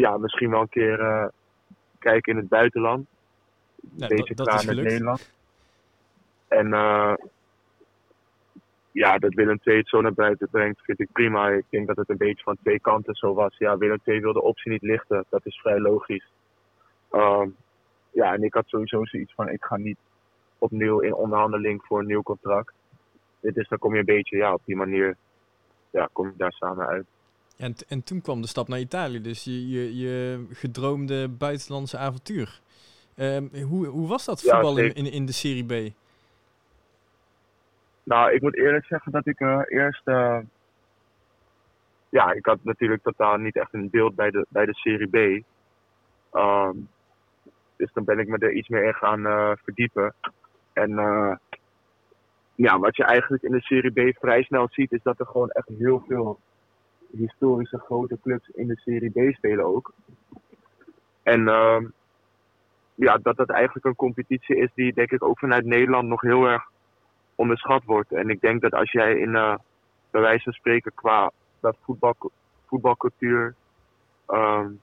ja, 0.00 0.16
misschien 0.16 0.50
wel 0.50 0.60
een 0.60 0.68
keer 0.68 1.00
uh, 1.00 1.26
kijken 1.98 2.32
in 2.32 2.38
het 2.38 2.48
buitenland. 2.48 3.06
Ja, 3.96 4.06
Deze 4.06 4.34
dat, 4.34 4.46
klaar 4.46 4.64
met 4.66 4.76
Nederland. 4.76 5.32
En 6.48 6.68
ja, 8.92 9.18
dat 9.18 9.34
Willem 9.34 9.58
II 9.64 9.76
het 9.76 9.88
zo 9.88 10.00
naar 10.00 10.12
buiten 10.12 10.48
brengt, 10.50 10.80
vind 10.82 11.00
ik 11.00 11.12
prima. 11.12 11.48
Ik 11.48 11.64
denk 11.68 11.86
dat 11.86 11.96
het 11.96 12.08
een 12.08 12.16
beetje 12.16 12.42
van 12.42 12.56
twee 12.56 12.80
kanten 12.80 13.14
zo 13.14 13.34
was. 13.34 13.56
Ja, 13.58 13.78
Willem 13.78 14.00
II 14.04 14.20
wil 14.20 14.32
de 14.32 14.42
optie 14.42 14.70
niet 14.70 14.82
lichten. 14.82 15.24
Dat 15.28 15.46
is 15.46 15.60
vrij 15.60 15.80
logisch. 15.80 16.30
Um, 17.12 17.56
ja, 18.10 18.34
en 18.34 18.42
ik 18.42 18.54
had 18.54 18.64
sowieso 18.66 19.04
zoiets 19.04 19.34
van, 19.34 19.48
ik 19.48 19.64
ga 19.64 19.76
niet 19.76 19.98
opnieuw 20.58 21.00
in 21.00 21.14
onderhandeling 21.14 21.82
voor 21.84 21.98
een 21.98 22.06
nieuw 22.06 22.22
contract. 22.22 22.72
Dit 23.40 23.56
is, 23.56 23.68
dan 23.68 23.78
kom 23.78 23.92
je 23.92 23.98
een 23.98 24.04
beetje, 24.04 24.36
ja, 24.36 24.52
op 24.52 24.62
die 24.64 24.76
manier, 24.76 25.16
ja, 25.90 26.08
kom 26.12 26.26
je 26.26 26.34
daar 26.36 26.52
samen 26.52 26.86
uit. 26.86 27.06
En, 27.58 27.74
en 27.88 28.02
toen 28.02 28.20
kwam 28.20 28.40
de 28.40 28.46
stap 28.46 28.68
naar 28.68 28.78
Italië, 28.78 29.20
dus 29.20 29.44
je, 29.44 29.68
je, 29.68 29.96
je 29.96 30.46
gedroomde 30.52 31.28
buitenlandse 31.28 31.98
avontuur. 31.98 32.60
Um, 33.16 33.50
hoe, 33.54 33.86
hoe 33.86 34.08
was 34.08 34.24
dat 34.24 34.42
voetbal 34.42 34.78
in, 34.78 34.94
in, 34.94 35.12
in 35.12 35.26
de 35.26 35.32
Serie 35.32 35.64
B? 35.64 35.94
Nou, 38.02 38.32
ik 38.32 38.42
moet 38.42 38.56
eerlijk 38.56 38.86
zeggen 38.86 39.12
dat 39.12 39.26
ik 39.26 39.40
uh, 39.40 39.60
eerst. 39.66 40.02
Uh, 40.04 40.38
ja, 42.08 42.32
ik 42.32 42.46
had 42.46 42.58
natuurlijk 42.62 43.02
totaal 43.02 43.36
niet 43.36 43.56
echt 43.56 43.74
een 43.74 43.90
beeld 43.90 44.14
bij 44.14 44.30
de, 44.30 44.46
bij 44.48 44.66
de 44.66 44.74
Serie 44.74 45.08
B. 45.08 45.44
Um, 46.36 46.88
dus 47.76 47.92
dan 47.92 48.04
ben 48.04 48.18
ik 48.18 48.28
me 48.28 48.38
er 48.38 48.52
iets 48.52 48.68
meer 48.68 48.84
in 48.84 48.94
gaan 48.94 49.20
uh, 49.20 49.52
verdiepen. 49.64 50.14
En 50.72 50.90
ja, 52.54 52.78
wat 52.78 52.96
je 52.96 53.04
eigenlijk 53.04 53.42
in 53.42 53.52
de 53.52 53.60
Serie 53.60 54.12
B 54.12 54.18
vrij 54.18 54.42
snel 54.42 54.68
ziet, 54.70 54.92
is 54.92 55.02
dat 55.02 55.20
er 55.20 55.26
gewoon 55.26 55.50
echt 55.50 55.68
heel 55.78 56.04
veel 56.08 56.40
historische 57.10 57.78
grote 57.78 58.18
clubs 58.22 58.48
in 58.48 58.66
de 58.66 58.76
Serie 58.76 59.10
B 59.10 59.34
spelen 59.34 59.64
ook. 59.64 59.92
En 61.22 61.40
uh, 61.40 61.80
ja, 62.94 63.18
dat 63.18 63.36
dat 63.36 63.50
eigenlijk 63.50 63.84
een 63.84 63.96
competitie 63.96 64.56
is 64.56 64.70
die 64.74 64.92
denk 64.92 65.10
ik 65.10 65.24
ook 65.24 65.38
vanuit 65.38 65.64
Nederland 65.64 66.08
nog 66.08 66.20
heel 66.20 66.44
erg 66.44 66.62
onderschat 67.34 67.84
wordt. 67.84 68.12
En 68.12 68.28
ik 68.28 68.40
denk 68.40 68.60
dat 68.60 68.72
als 68.72 68.92
jij 68.92 69.14
in, 69.14 69.28
uh, 69.28 69.54
bij 70.10 70.20
wijze 70.20 70.42
van 70.42 70.52
spreken, 70.52 70.92
qua 70.94 71.30
dat 71.60 71.76
voetbal, 71.82 72.14
voetbalcultuur, 72.66 73.54
um, 74.28 74.80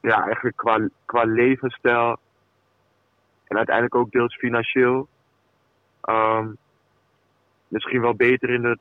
ja, 0.00 0.24
eigenlijk 0.24 0.56
qua, 0.56 0.88
qua 1.04 1.24
levensstijl 1.24 2.16
en 3.44 3.56
uiteindelijk 3.56 3.94
ook 3.94 4.10
deels 4.10 4.36
financieel, 4.36 5.08
um, 6.08 6.56
misschien 7.68 8.00
wel 8.00 8.14
beter 8.14 8.50
in 8.50 8.62
de 8.62 8.78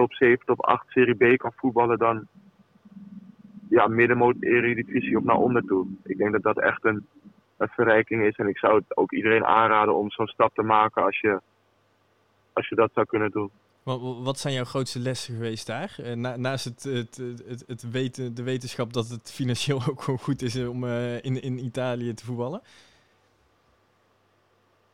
top 0.00 0.12
7, 0.12 0.46
top 0.46 0.64
8 0.64 0.84
Serie 0.88 1.34
B 1.34 1.38
kan 1.38 1.52
voetballen 1.56 1.98
dan 1.98 2.26
ja, 3.68 3.86
middenmoot 3.86 4.36
Eredivisie 4.40 5.16
op 5.16 5.24
naar 5.24 5.36
onder 5.36 5.62
toe. 5.62 5.86
Ik 6.02 6.18
denk 6.18 6.32
dat 6.32 6.42
dat 6.42 6.58
echt 6.58 6.84
een, 6.84 7.06
een 7.56 7.68
verrijking 7.68 8.22
is 8.22 8.36
en 8.36 8.48
ik 8.48 8.58
zou 8.58 8.74
het 8.74 8.96
ook 8.96 9.12
iedereen 9.12 9.44
aanraden 9.44 9.94
om 9.94 10.10
zo'n 10.10 10.26
stap 10.26 10.54
te 10.54 10.62
maken 10.62 11.04
als 11.04 11.20
je 11.20 11.40
als 12.52 12.68
je 12.68 12.74
dat 12.74 12.90
zou 12.94 13.06
kunnen 13.06 13.30
doen. 13.30 13.50
Wat, 14.22 14.38
zijn 14.38 14.54
jouw 14.54 14.64
grootste 14.64 14.98
lessen 14.98 15.34
geweest 15.34 15.66
daar? 15.66 15.94
Eh, 16.02 16.12
na, 16.12 16.36
naast 16.36 16.64
het, 16.64 16.82
het, 16.82 17.16
het, 17.46 17.64
het, 17.66 17.90
weten, 17.90 18.34
de 18.34 18.42
wetenschap 18.42 18.92
dat 18.92 19.08
het 19.08 19.32
financieel 19.32 19.80
ook 19.90 20.02
gewoon 20.02 20.18
goed 20.18 20.42
is 20.42 20.66
om 20.66 20.84
uh, 20.84 21.14
in, 21.14 21.42
in 21.42 21.64
Italië 21.64 22.14
te 22.14 22.24
voetballen? 22.24 22.62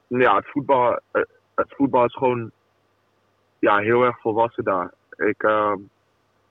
Ja, 0.07 0.37
het 0.37 0.47
voetbal, 0.47 1.01
eh, 1.11 1.23
het 1.55 1.75
voetbal 1.77 2.05
is 2.05 2.15
gewoon 2.15 2.51
ja, 3.59 3.79
heel 3.79 4.03
erg 4.03 4.21
volwassen 4.21 4.65
daar. 4.65 4.93
Ik, 5.17 5.43
uh, 5.43 5.75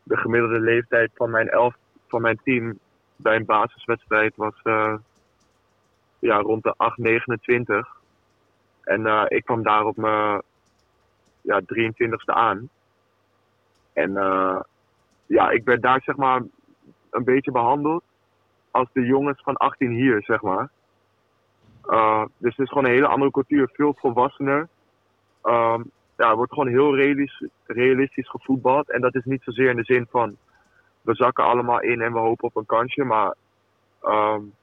de 0.04 0.18
gemiddelde 0.18 0.60
leeftijd 0.60 1.12
van 1.16 1.30
mijn, 1.30 1.50
elf, 1.50 1.76
van 2.08 2.22
mijn 2.22 2.40
team 2.44 2.80
bij 3.16 3.36
een 3.36 3.46
basiswedstrijd 3.46 4.36
was 4.36 4.54
uh, 4.64 4.96
ja, 6.20 6.38
rond 6.38 6.64
de 6.64 6.74
8, 6.78 6.98
29. 6.98 8.02
En 8.82 9.28
ik 9.28 9.46
kwam 9.46 9.64
daar 9.64 9.86
op 9.86 9.98
mijn 9.98 10.42
ja, 11.42 11.62
23ste 11.62 12.34
aan. 12.34 12.70
En 13.94 14.12
uh, 14.12 14.60
ja, 15.26 15.50
ik 15.50 15.66
werd 15.66 15.82
daar 15.82 16.02
zeg 16.02 16.16
maar 16.16 16.42
een 17.10 17.24
beetje 17.24 17.52
behandeld 17.52 18.04
als 18.72 18.90
de 18.94 19.06
jongens 19.06 19.42
van 19.44 19.56
18 19.56 19.92
hier, 19.92 20.24
zeg 20.24 20.42
maar. 20.42 20.70
Dus 22.38 22.56
het 22.56 22.60
is 22.60 22.70
gewoon 22.70 22.86
een 22.86 22.92
hele 22.92 23.08
andere 23.08 23.32
cultuur, 23.32 23.70
veel 23.74 23.94
volwassener. 23.94 24.68
Um, 25.44 25.92
ja, 26.18 26.30
er 26.30 26.36
wordt 26.36 26.54
gewoon 26.54 26.68
heel 26.68 26.96
realistisch, 26.96 27.50
realistisch 27.66 28.30
gevoetbald. 28.30 28.92
En 28.92 29.02
dat 29.02 29.16
is 29.16 29.24
niet 29.24 29.44
zozeer 29.44 29.70
in 29.70 29.76
de 29.76 29.84
zin 29.84 30.08
van 30.10 30.38
we 31.02 31.16
zakken 31.16 31.44
allemaal 31.44 31.82
in 31.82 32.02
en 32.02 32.14
we 32.14 32.20
hopen 32.20 32.48
op 32.48 32.56
een 32.56 32.66
kansje. 32.66 33.04
Maar 33.04 33.36
um, 34.04 34.54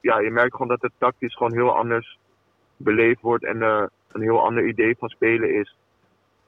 ja, 0.00 0.18
je 0.18 0.30
merkt 0.30 0.52
gewoon 0.52 0.68
dat 0.68 0.82
het 0.82 0.92
tactisch 0.98 1.36
gewoon 1.36 1.52
heel 1.52 1.76
anders 1.76 2.18
beleefd 2.76 3.20
wordt 3.20 3.44
en 3.44 3.56
uh, 3.56 3.84
een 4.12 4.22
heel 4.22 4.44
ander 4.44 4.66
idee 4.66 4.96
van 4.98 5.08
spelen 5.08 5.54
is. 5.54 5.76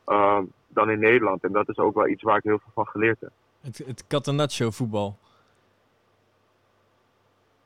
Ehm, 0.05 0.45
dan 0.75 0.91
in 0.91 0.99
Nederland. 0.99 1.45
En 1.45 1.53
dat 1.53 1.69
is 1.69 1.77
ook 1.77 1.95
wel 1.95 2.09
iets 2.09 2.23
waar 2.23 2.37
ik 2.37 2.43
heel 2.43 2.59
veel 2.59 2.71
van 2.75 2.87
geleerd 2.87 3.21
heb. 3.21 3.31
Het, 3.61 3.79
het 3.79 4.07
Catenaccio 4.07 4.71
voetbal. 4.71 5.19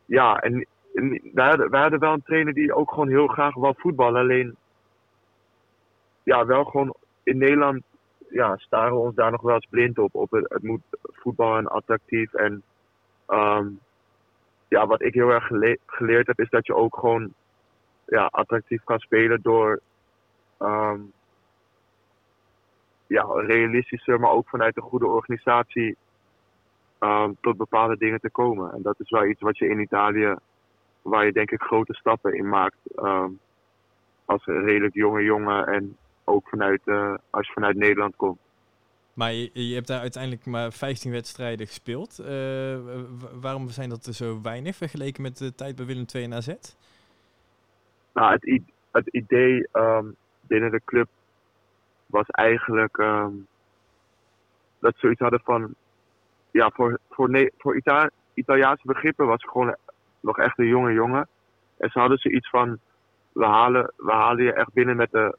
Ja, 0.05 0.37
en, 0.37 0.67
en 0.95 1.21
wij, 1.33 1.49
hadden, 1.49 1.71
wij 1.71 1.81
hadden 1.81 1.99
wel 1.99 2.13
een 2.13 2.23
trainer 2.23 2.55
die 2.55 2.75
ook 2.75 2.91
gewoon 2.91 3.09
heel 3.09 3.27
graag 3.27 3.55
wou 3.55 3.75
voetballen. 3.77 4.21
Alleen, 4.21 4.57
ja, 6.29 6.47
wel 6.47 6.65
gewoon 6.65 6.95
in 7.23 7.39
Nederland 7.39 7.83
ja, 8.31 8.57
staren 8.57 8.93
we 8.93 8.99
ons 8.99 9.15
daar 9.15 9.31
nog 9.31 9.41
wel 9.41 9.55
eens 9.55 9.67
blind 9.71 9.99
op. 9.99 10.15
op 10.15 10.31
het, 10.31 10.49
het 10.49 10.63
moet 10.63 10.83
voetbal 11.03 11.57
en 11.57 11.67
attractief. 11.67 12.35
En 12.35 12.63
um, 13.29 13.81
ja, 14.69 14.87
wat 14.87 15.03
ik 15.03 15.15
heel 15.15 15.31
erg 15.31 15.51
geleerd 15.87 16.27
heb, 16.27 16.41
is 16.41 16.51
dat 16.51 16.67
je 16.67 16.75
ook 16.75 16.99
gewoon 16.99 17.35
ja, 18.07 18.27
attractief 18.27 18.85
kan 18.85 18.99
spelen 18.99 19.43
door 19.43 19.81
um, 20.59 21.13
ja, 23.07 23.23
realistischer, 23.23 24.21
maar 24.21 24.31
ook 24.31 24.49
vanuit 24.49 24.77
een 24.77 24.83
goede 24.83 25.07
organisatie 25.07 25.97
um, 27.01 27.37
tot 27.41 27.57
bepaalde 27.57 27.97
dingen 27.97 28.21
te 28.21 28.31
komen. 28.31 28.73
En 28.73 28.83
dat 28.83 29.01
is 29.01 29.11
wel 29.11 29.27
iets 29.27 29.41
wat 29.41 29.59
je 29.59 29.69
in 29.69 29.81
Italië, 29.81 30.35
waar 31.03 31.25
je 31.25 31.33
denk 31.33 31.51
ik 31.51 31.63
grote 31.63 31.95
stappen 31.95 32.35
in 32.35 32.49
maakt. 32.49 32.79
Als 34.25 34.47
een 34.47 34.65
redelijk 34.65 34.95
jonge 34.95 35.23
jongen 35.23 35.67
en 35.67 35.97
ook 36.29 36.49
vanuit, 36.49 36.81
uh, 36.85 37.15
als 37.31 37.47
je 37.47 37.53
vanuit 37.53 37.77
Nederland 37.77 38.17
komt. 38.17 38.39
Maar 39.13 39.33
je, 39.33 39.51
je, 39.53 39.75
hebt 39.75 39.87
daar 39.87 40.01
uiteindelijk 40.01 40.47
maar 40.47 40.73
15 40.73 41.11
wedstrijden 41.11 41.67
gespeeld. 41.67 42.21
Uh, 42.21 42.27
waarom 43.41 43.69
zijn 43.69 43.89
dat 43.89 44.07
er 44.07 44.13
zo 44.13 44.41
weinig 44.43 44.77
vergeleken 44.77 45.23
met 45.23 45.39
de 45.39 45.55
tijd 45.55 45.77
bij 45.77 45.87
Willem 45.87 46.05
II 46.15 46.25
en 46.25 46.35
AZ? 46.35 46.49
Nou, 48.13 48.33
het, 48.33 48.61
het 48.91 49.09
idee 49.09 49.69
um, 49.73 50.17
binnen 50.41 50.71
de 50.71 50.81
club 50.85 51.09
was 52.07 52.27
eigenlijk 52.27 52.97
um, 52.97 53.47
dat 54.79 54.93
ze 54.93 54.99
zoiets 55.01 55.21
hadden 55.21 55.41
van 55.45 55.75
ja, 56.51 56.71
voor, 56.71 56.99
voor, 57.11 57.51
voor 57.59 57.77
Ita 57.77 58.11
Italiaanse 58.35 58.87
begrippen 58.87 59.27
was 59.27 59.43
het 59.43 59.51
gewoon 59.51 59.77
nog 60.21 60.39
echt 60.39 60.59
een 60.59 60.67
jonge 60.67 60.93
jongen. 60.93 61.29
En 61.77 61.91
ze 61.91 61.99
hadden 61.99 62.19
zoiets 62.19 62.49
van, 62.51 62.79
we 63.33 63.45
halen, 63.45 63.93
we 63.97 64.13
halen 64.13 64.45
je 64.45 64.53
echt 64.53 64.73
binnen 64.73 64.97
met 64.97 65.11
de, 65.11 65.37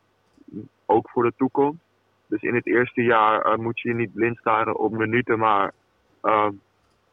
ook 0.90 1.10
voor 1.10 1.24
de 1.24 1.34
toekomst. 1.38 1.80
Dus 2.28 2.42
in 2.42 2.56
het 2.56 2.66
eerste 2.66 3.04
jaar 3.04 3.46
uh, 3.46 3.56
moet 3.56 3.80
je 3.80 3.90
je 3.90 3.96
niet 3.96 4.14
blind 4.14 4.38
staren 4.38 4.78
op 4.78 4.92
minuten, 4.92 5.40
maar 5.40 5.74
uh, 6.24 6.50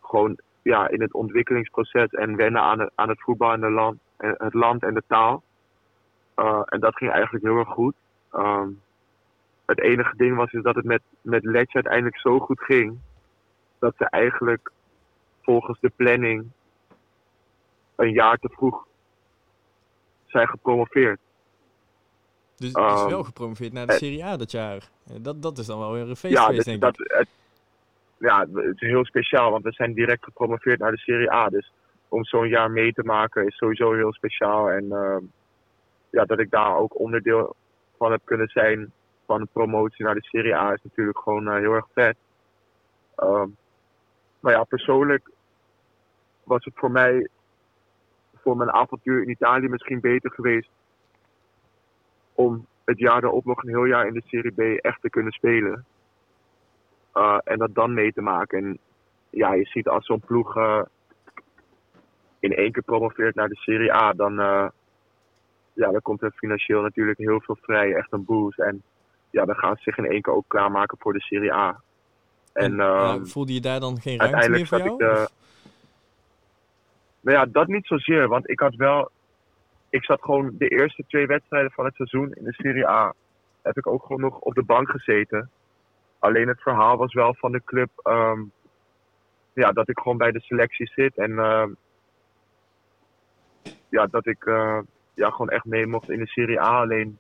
gewoon 0.01 0.39
ja, 0.63 0.89
in 0.89 1.01
het 1.01 1.15
ontwikkelingsproces 1.15 2.11
en 2.11 2.37
wennen 2.37 2.61
aan 2.61 2.81
het, 2.81 2.91
aan 2.95 3.09
het 3.09 3.23
voetbal 3.23 3.53
en 3.53 3.61
de 3.61 3.71
land, 3.71 3.99
het 4.17 4.55
land 4.55 4.83
en 4.83 4.95
de 4.95 5.03
taal. 5.07 5.43
Uh, 6.37 6.63
en 6.65 6.81
dat 6.81 6.97
ging 6.97 7.11
eigenlijk 7.11 7.45
heel 7.45 7.59
erg 7.59 7.69
goed. 7.69 7.95
Um, 8.35 8.81
het 9.67 9.81
enige 9.81 10.17
ding 10.17 10.37
was 10.37 10.53
is 10.53 10.63
dat 10.63 10.75
het 10.75 10.85
met, 10.85 11.03
met 11.21 11.45
Letje 11.45 11.75
uiteindelijk 11.75 12.19
zo 12.19 12.39
goed 12.39 12.61
ging 12.61 12.99
dat 13.79 13.95
ze 13.97 14.05
eigenlijk 14.05 14.71
volgens 15.43 15.81
de 15.81 15.93
planning 15.97 16.47
een 17.97 18.13
jaar 18.13 18.37
te 18.37 18.49
vroeg 18.49 18.87
zijn 20.27 20.49
gepromoveerd. 20.49 21.21
Dus 22.57 22.73
is 22.73 23.03
um, 23.03 23.09
wel 23.09 23.25
gepromoveerd 23.25 23.73
naar 23.73 23.87
de 23.87 23.93
eh, 23.93 23.99
Serie 23.99 24.25
A 24.25 24.37
dat 24.37 24.51
jaar. 24.51 24.89
Dat, 25.21 25.43
dat 25.43 25.59
is 25.59 25.67
dan 25.67 25.79
wel 25.79 25.93
weer 25.93 26.09
een 26.09 26.17
feest 26.17 26.35
ja, 26.35 26.45
geweest, 26.45 26.65
dus 26.65 26.79
denk 26.79 26.81
dat, 26.81 27.01
ik. 27.01 27.13
Het, 27.13 27.29
ja, 28.19 28.47
het 28.53 28.83
is 28.83 28.89
heel 28.89 29.05
speciaal, 29.05 29.51
want 29.51 29.65
we 29.65 29.73
zijn 29.73 29.93
direct 29.93 30.25
gepromoveerd 30.25 30.79
naar 30.79 30.91
de 30.91 30.99
Serie 30.99 31.33
A. 31.33 31.49
Dus 31.49 31.73
om 32.09 32.25
zo'n 32.25 32.49
jaar 32.49 32.71
mee 32.71 32.93
te 32.93 33.03
maken 33.03 33.47
is 33.47 33.57
sowieso 33.57 33.93
heel 33.93 34.13
speciaal. 34.13 34.71
En 34.71 34.85
uh, 34.85 35.17
ja, 36.11 36.25
dat 36.25 36.39
ik 36.39 36.51
daar 36.51 36.77
ook 36.77 36.99
onderdeel 36.99 37.55
van 37.97 38.11
heb 38.11 38.21
kunnen 38.25 38.49
zijn 38.49 38.93
van 39.27 39.41
de 39.41 39.49
promotie 39.53 40.05
naar 40.05 40.15
de 40.15 40.25
Serie 40.25 40.57
A 40.57 40.73
is 40.73 40.83
natuurlijk 40.83 41.19
gewoon 41.19 41.47
uh, 41.47 41.55
heel 41.55 41.73
erg 41.73 41.87
vet. 41.95 42.17
Um, 43.17 43.57
maar 44.41 44.53
ja, 44.53 44.65
persoonlijk 44.65 45.31
was 46.43 46.65
het 46.65 46.75
voor 46.77 46.91
mij, 46.91 47.29
voor 48.43 48.57
mijn 48.57 48.73
avontuur 48.73 49.23
in 49.23 49.31
Italië 49.31 49.69
misschien 49.69 50.01
beter 50.01 50.31
geweest 50.31 50.69
om 52.37 52.67
het 52.85 52.99
jaar 52.99 53.25
erop 53.25 53.45
nog 53.45 53.63
een 53.63 53.69
heel 53.69 53.85
jaar 53.85 54.07
in 54.07 54.15
de 54.15 54.23
Serie 54.27 54.53
B 54.53 54.85
echt 54.85 55.01
te 55.01 55.11
kunnen 55.11 55.33
spelen. 55.33 55.85
Uh, 57.15 57.39
en 57.45 57.59
dat 57.59 57.75
dan 57.75 57.95
mee 57.95 58.13
te 58.13 58.23
maken. 58.23 58.59
En 58.59 58.79
ja, 59.31 59.55
je 59.55 59.65
ziet 59.65 59.89
als 59.89 60.07
zo'n 60.07 60.21
ploeg 60.21 60.57
uh, 60.57 60.83
in 62.39 62.55
één 62.55 62.73
keer 62.73 62.83
promoveert 62.83 63.35
naar 63.35 63.49
de 63.49 63.57
Serie 63.57 63.95
A, 63.95 64.13
dan, 64.13 64.33
uh, 64.33 64.69
ja, 65.73 65.91
dan 65.91 66.03
komt 66.03 66.23
er 66.23 66.33
financieel 66.37 66.83
natuurlijk 66.83 67.19
heel 67.19 67.41
veel 67.41 67.59
vrij. 67.61 67.95
Echt 67.95 68.13
een 68.13 68.25
boost. 68.25 68.59
En 68.59 68.83
ja, 69.31 69.45
dan 69.45 69.57
gaan 69.57 69.77
ze 69.77 69.83
zich 69.83 69.99
in 69.99 70.11
één 70.11 70.23
keer 70.23 70.35
ook 70.35 70.45
klaarmaken 70.49 70.99
voor 71.01 71.13
de 71.13 71.21
Serie 71.21 71.53
A. 71.53 71.81
En, 72.53 72.81
ehm, 72.81 73.25
voelde 73.25 73.53
je 73.53 73.61
daar 73.61 73.81
dan 73.81 74.01
geen 74.01 74.19
ruimte 74.19 74.51
meer 74.51 74.67
voor 74.67 74.79
jou? 74.79 74.93
Ik 74.93 74.99
de, 74.99 75.29
nou 77.21 77.37
ja, 77.37 77.47
dat 77.47 77.67
niet 77.67 77.87
zozeer. 77.87 78.29
Want 78.29 78.51
ik 78.51 78.61
had 78.61 78.75
wel... 78.75 79.11
Ik 79.91 80.05
zat 80.05 80.23
gewoon 80.23 80.55
de 80.59 80.69
eerste 80.69 81.05
twee 81.07 81.27
wedstrijden 81.27 81.71
van 81.71 81.85
het 81.85 81.95
seizoen 81.95 82.33
in 82.33 82.45
de 82.45 82.53
Serie 82.53 82.89
A... 82.89 83.15
heb 83.63 83.77
ik 83.77 83.87
ook 83.87 84.03
gewoon 84.03 84.21
nog 84.21 84.39
op 84.39 84.55
de 84.55 84.65
bank 84.65 84.91
gezeten. 84.91 85.51
Alleen 86.19 86.49
het 86.49 86.61
verhaal 86.61 86.97
was 86.97 87.15
wel 87.15 87.35
van 87.35 87.53
de 87.53 87.63
club... 87.65 87.91
Um, 88.05 88.53
ja, 89.53 89.73
dat 89.73 89.89
ik 89.89 89.99
gewoon 89.99 90.17
bij 90.19 90.33
de 90.33 90.41
selectie 90.41 90.91
zit. 90.95 91.17
En 91.17 91.31
uh, 91.31 91.67
ja, 93.89 94.07
dat 94.07 94.27
ik 94.27 94.45
uh, 94.45 94.79
ja, 95.15 95.31
gewoon 95.31 95.49
echt 95.49 95.65
mee 95.65 95.87
mocht 95.87 96.11
in 96.11 96.19
de 96.19 96.27
Serie 96.27 96.61
A. 96.61 96.81
Alleen 96.81 97.19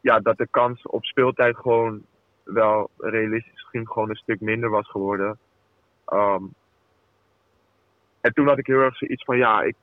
ja, 0.00 0.20
dat 0.20 0.36
de 0.36 0.46
kans 0.50 0.82
op 0.86 1.04
speeltijd 1.04 1.56
gewoon 1.56 2.04
wel 2.44 2.90
realistisch 2.98 3.52
misschien 3.52 3.86
gewoon 3.86 4.10
een 4.10 4.16
stuk 4.16 4.40
minder 4.40 4.70
was 4.70 4.90
geworden. 4.90 5.38
Um, 6.12 6.54
en 8.20 8.32
toen 8.32 8.46
had 8.46 8.58
ik 8.58 8.66
heel 8.66 8.80
erg 8.80 8.96
zoiets 8.96 9.24
van, 9.24 9.36
ja, 9.36 9.62
ik, 9.62 9.76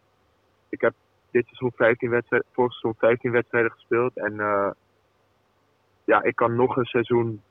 ik 0.69 0.81
heb 0.81 0.93
dit 1.31 1.45
seizoen 1.45 1.71
15 1.75 2.09
wedstrijden, 2.09 2.49
vorig 2.51 2.71
seizoen 2.71 2.99
15 2.99 3.31
wedstrijden 3.31 3.71
gespeeld. 3.71 4.17
En 4.17 4.33
uh, 4.33 4.71
ja, 6.03 6.23
ik 6.23 6.35
kan 6.35 6.55
nog 6.55 6.77
een 6.77 6.85
seizoen 6.85 7.41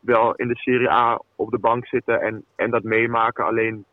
wel 0.00 0.34
in 0.34 0.48
de 0.48 0.56
Serie 0.56 0.90
A 0.90 1.20
op 1.36 1.50
de 1.50 1.58
bank 1.58 1.86
zitten 1.86 2.20
en, 2.20 2.44
en 2.54 2.70
dat 2.70 2.82
meemaken. 2.82 3.44
Alleen, 3.44 3.84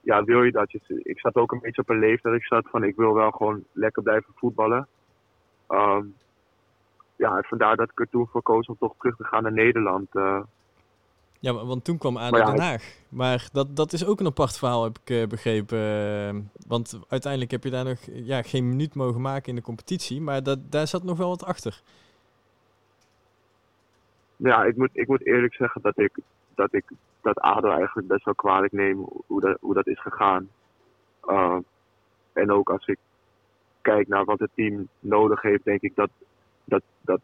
ja, 0.00 0.24
wil 0.24 0.42
je 0.42 0.52
dat? 0.52 0.74
Ik 0.86 1.20
zat 1.20 1.34
ook 1.34 1.52
een 1.52 1.60
beetje 1.60 1.82
op 1.82 1.88
een 1.88 1.98
leeftijd. 1.98 2.34
Ik 2.34 2.44
zat 2.44 2.68
van, 2.70 2.84
ik 2.84 2.96
wil 2.96 3.14
wel 3.14 3.30
gewoon 3.30 3.64
lekker 3.72 4.02
blijven 4.02 4.32
voetballen. 4.36 4.86
Um, 5.68 6.14
ja, 7.16 7.42
vandaar 7.46 7.76
dat 7.76 7.90
ik 7.90 8.00
er 8.00 8.08
toen 8.08 8.28
voor 8.28 8.42
koos 8.42 8.66
om 8.66 8.76
toch 8.78 8.94
terug 8.98 9.16
te 9.16 9.24
gaan 9.24 9.42
naar 9.42 9.52
Nederland. 9.52 10.14
Uh. 10.14 10.40
Ja, 11.40 11.64
want 11.64 11.84
toen 11.84 11.98
kwam 11.98 12.18
ja, 12.18 12.30
Den 12.30 12.60
Haag. 12.60 12.82
Maar 13.08 13.48
dat, 13.52 13.76
dat 13.76 13.92
is 13.92 14.06
ook 14.06 14.20
een 14.20 14.26
apart 14.26 14.58
verhaal, 14.58 14.84
heb 14.84 14.98
ik 15.02 15.10
uh, 15.10 15.26
begrepen. 15.26 15.78
Uh, 15.78 16.42
want 16.66 17.00
uiteindelijk 17.08 17.50
heb 17.50 17.64
je 17.64 17.70
daar 17.70 17.84
nog 17.84 17.98
ja, 18.12 18.42
geen 18.42 18.68
minuut 18.68 18.94
mogen 18.94 19.20
maken 19.20 19.48
in 19.48 19.54
de 19.54 19.62
competitie. 19.62 20.20
Maar 20.20 20.42
dat, 20.42 20.58
daar 20.70 20.86
zat 20.86 21.02
nog 21.02 21.18
wel 21.18 21.28
wat 21.28 21.44
achter. 21.44 21.82
Ja, 24.36 24.64
ik 24.64 24.76
moet, 24.76 24.90
ik 24.92 25.08
moet 25.08 25.26
eerlijk 25.26 25.54
zeggen 25.54 25.82
dat 25.82 25.98
ik 25.98 26.18
dat, 26.54 26.72
ik, 26.72 26.84
dat 27.20 27.38
ADO 27.38 27.70
eigenlijk 27.70 28.08
best 28.08 28.24
wel 28.24 28.34
kwalijk 28.34 28.72
neem 28.72 29.08
hoe 29.26 29.40
dat, 29.40 29.56
hoe 29.60 29.74
dat 29.74 29.86
is 29.86 30.00
gegaan. 30.00 30.48
en 32.32 32.50
ook 32.50 32.70
als 32.70 32.86
ik 32.86 32.98
kijk 33.80 34.08
naar 34.08 34.24
wat 34.24 34.38
het 34.38 34.50
team 34.54 34.88
nodig 34.98 35.42
heeft, 35.42 35.64
denk 35.64 35.80
ik 35.80 35.94
dat 35.94 36.10
dat, 36.64 36.82
dat, 37.00 37.20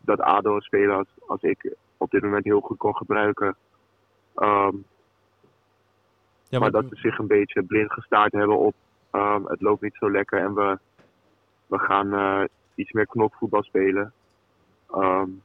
dat 0.00 0.20
ADO 0.20 0.54
een 0.54 0.60
speler 0.60 0.96
als, 0.96 1.08
als 1.26 1.42
ik 1.42 1.74
op 2.02 2.10
dit 2.10 2.22
moment 2.22 2.44
heel 2.44 2.60
goed 2.60 2.78
kon 2.78 2.96
gebruiken. 2.96 3.56
Um, 4.36 4.84
ja, 6.48 6.58
maar, 6.58 6.60
maar, 6.60 6.70
dat 6.70 6.84
ze 6.88 6.96
zich 6.96 7.18
een 7.18 7.26
beetje 7.26 7.62
blind 7.62 7.92
gestaard 7.92 8.32
hebben 8.32 8.58
op 8.58 8.74
um, 9.12 9.46
het 9.46 9.60
loopt 9.60 9.82
niet 9.82 9.96
zo 9.98 10.10
lekker 10.10 10.40
en 10.40 10.54
we, 10.54 10.78
we 11.66 11.78
gaan 11.78 12.14
uh, 12.14 12.44
iets 12.74 12.92
meer 12.92 13.06
knopvoetbal 13.06 13.62
spelen. 13.62 14.12
Um, 14.94 15.42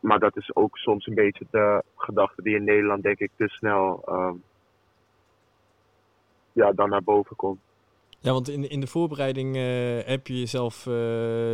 maar 0.00 0.18
dat 0.18 0.36
is 0.36 0.56
ook 0.56 0.78
soms 0.78 1.06
een 1.06 1.14
beetje 1.14 1.46
de 1.50 1.82
gedachte 1.96 2.42
die 2.42 2.56
in 2.56 2.64
Nederland 2.64 3.02
denk 3.02 3.18
ik 3.18 3.30
te 3.36 3.48
snel 3.48 4.04
ja, 6.52 6.72
dan 6.72 6.88
naar 6.88 7.02
boven 7.02 7.36
komt. 7.36 7.60
Ja, 8.24 8.32
want 8.32 8.48
in, 8.48 8.70
in 8.70 8.80
de 8.80 8.86
voorbereiding 8.86 9.56
uh, 9.56 9.62
heb 10.06 10.26
je 10.26 10.38
jezelf 10.38 10.86
uh, 10.86 10.94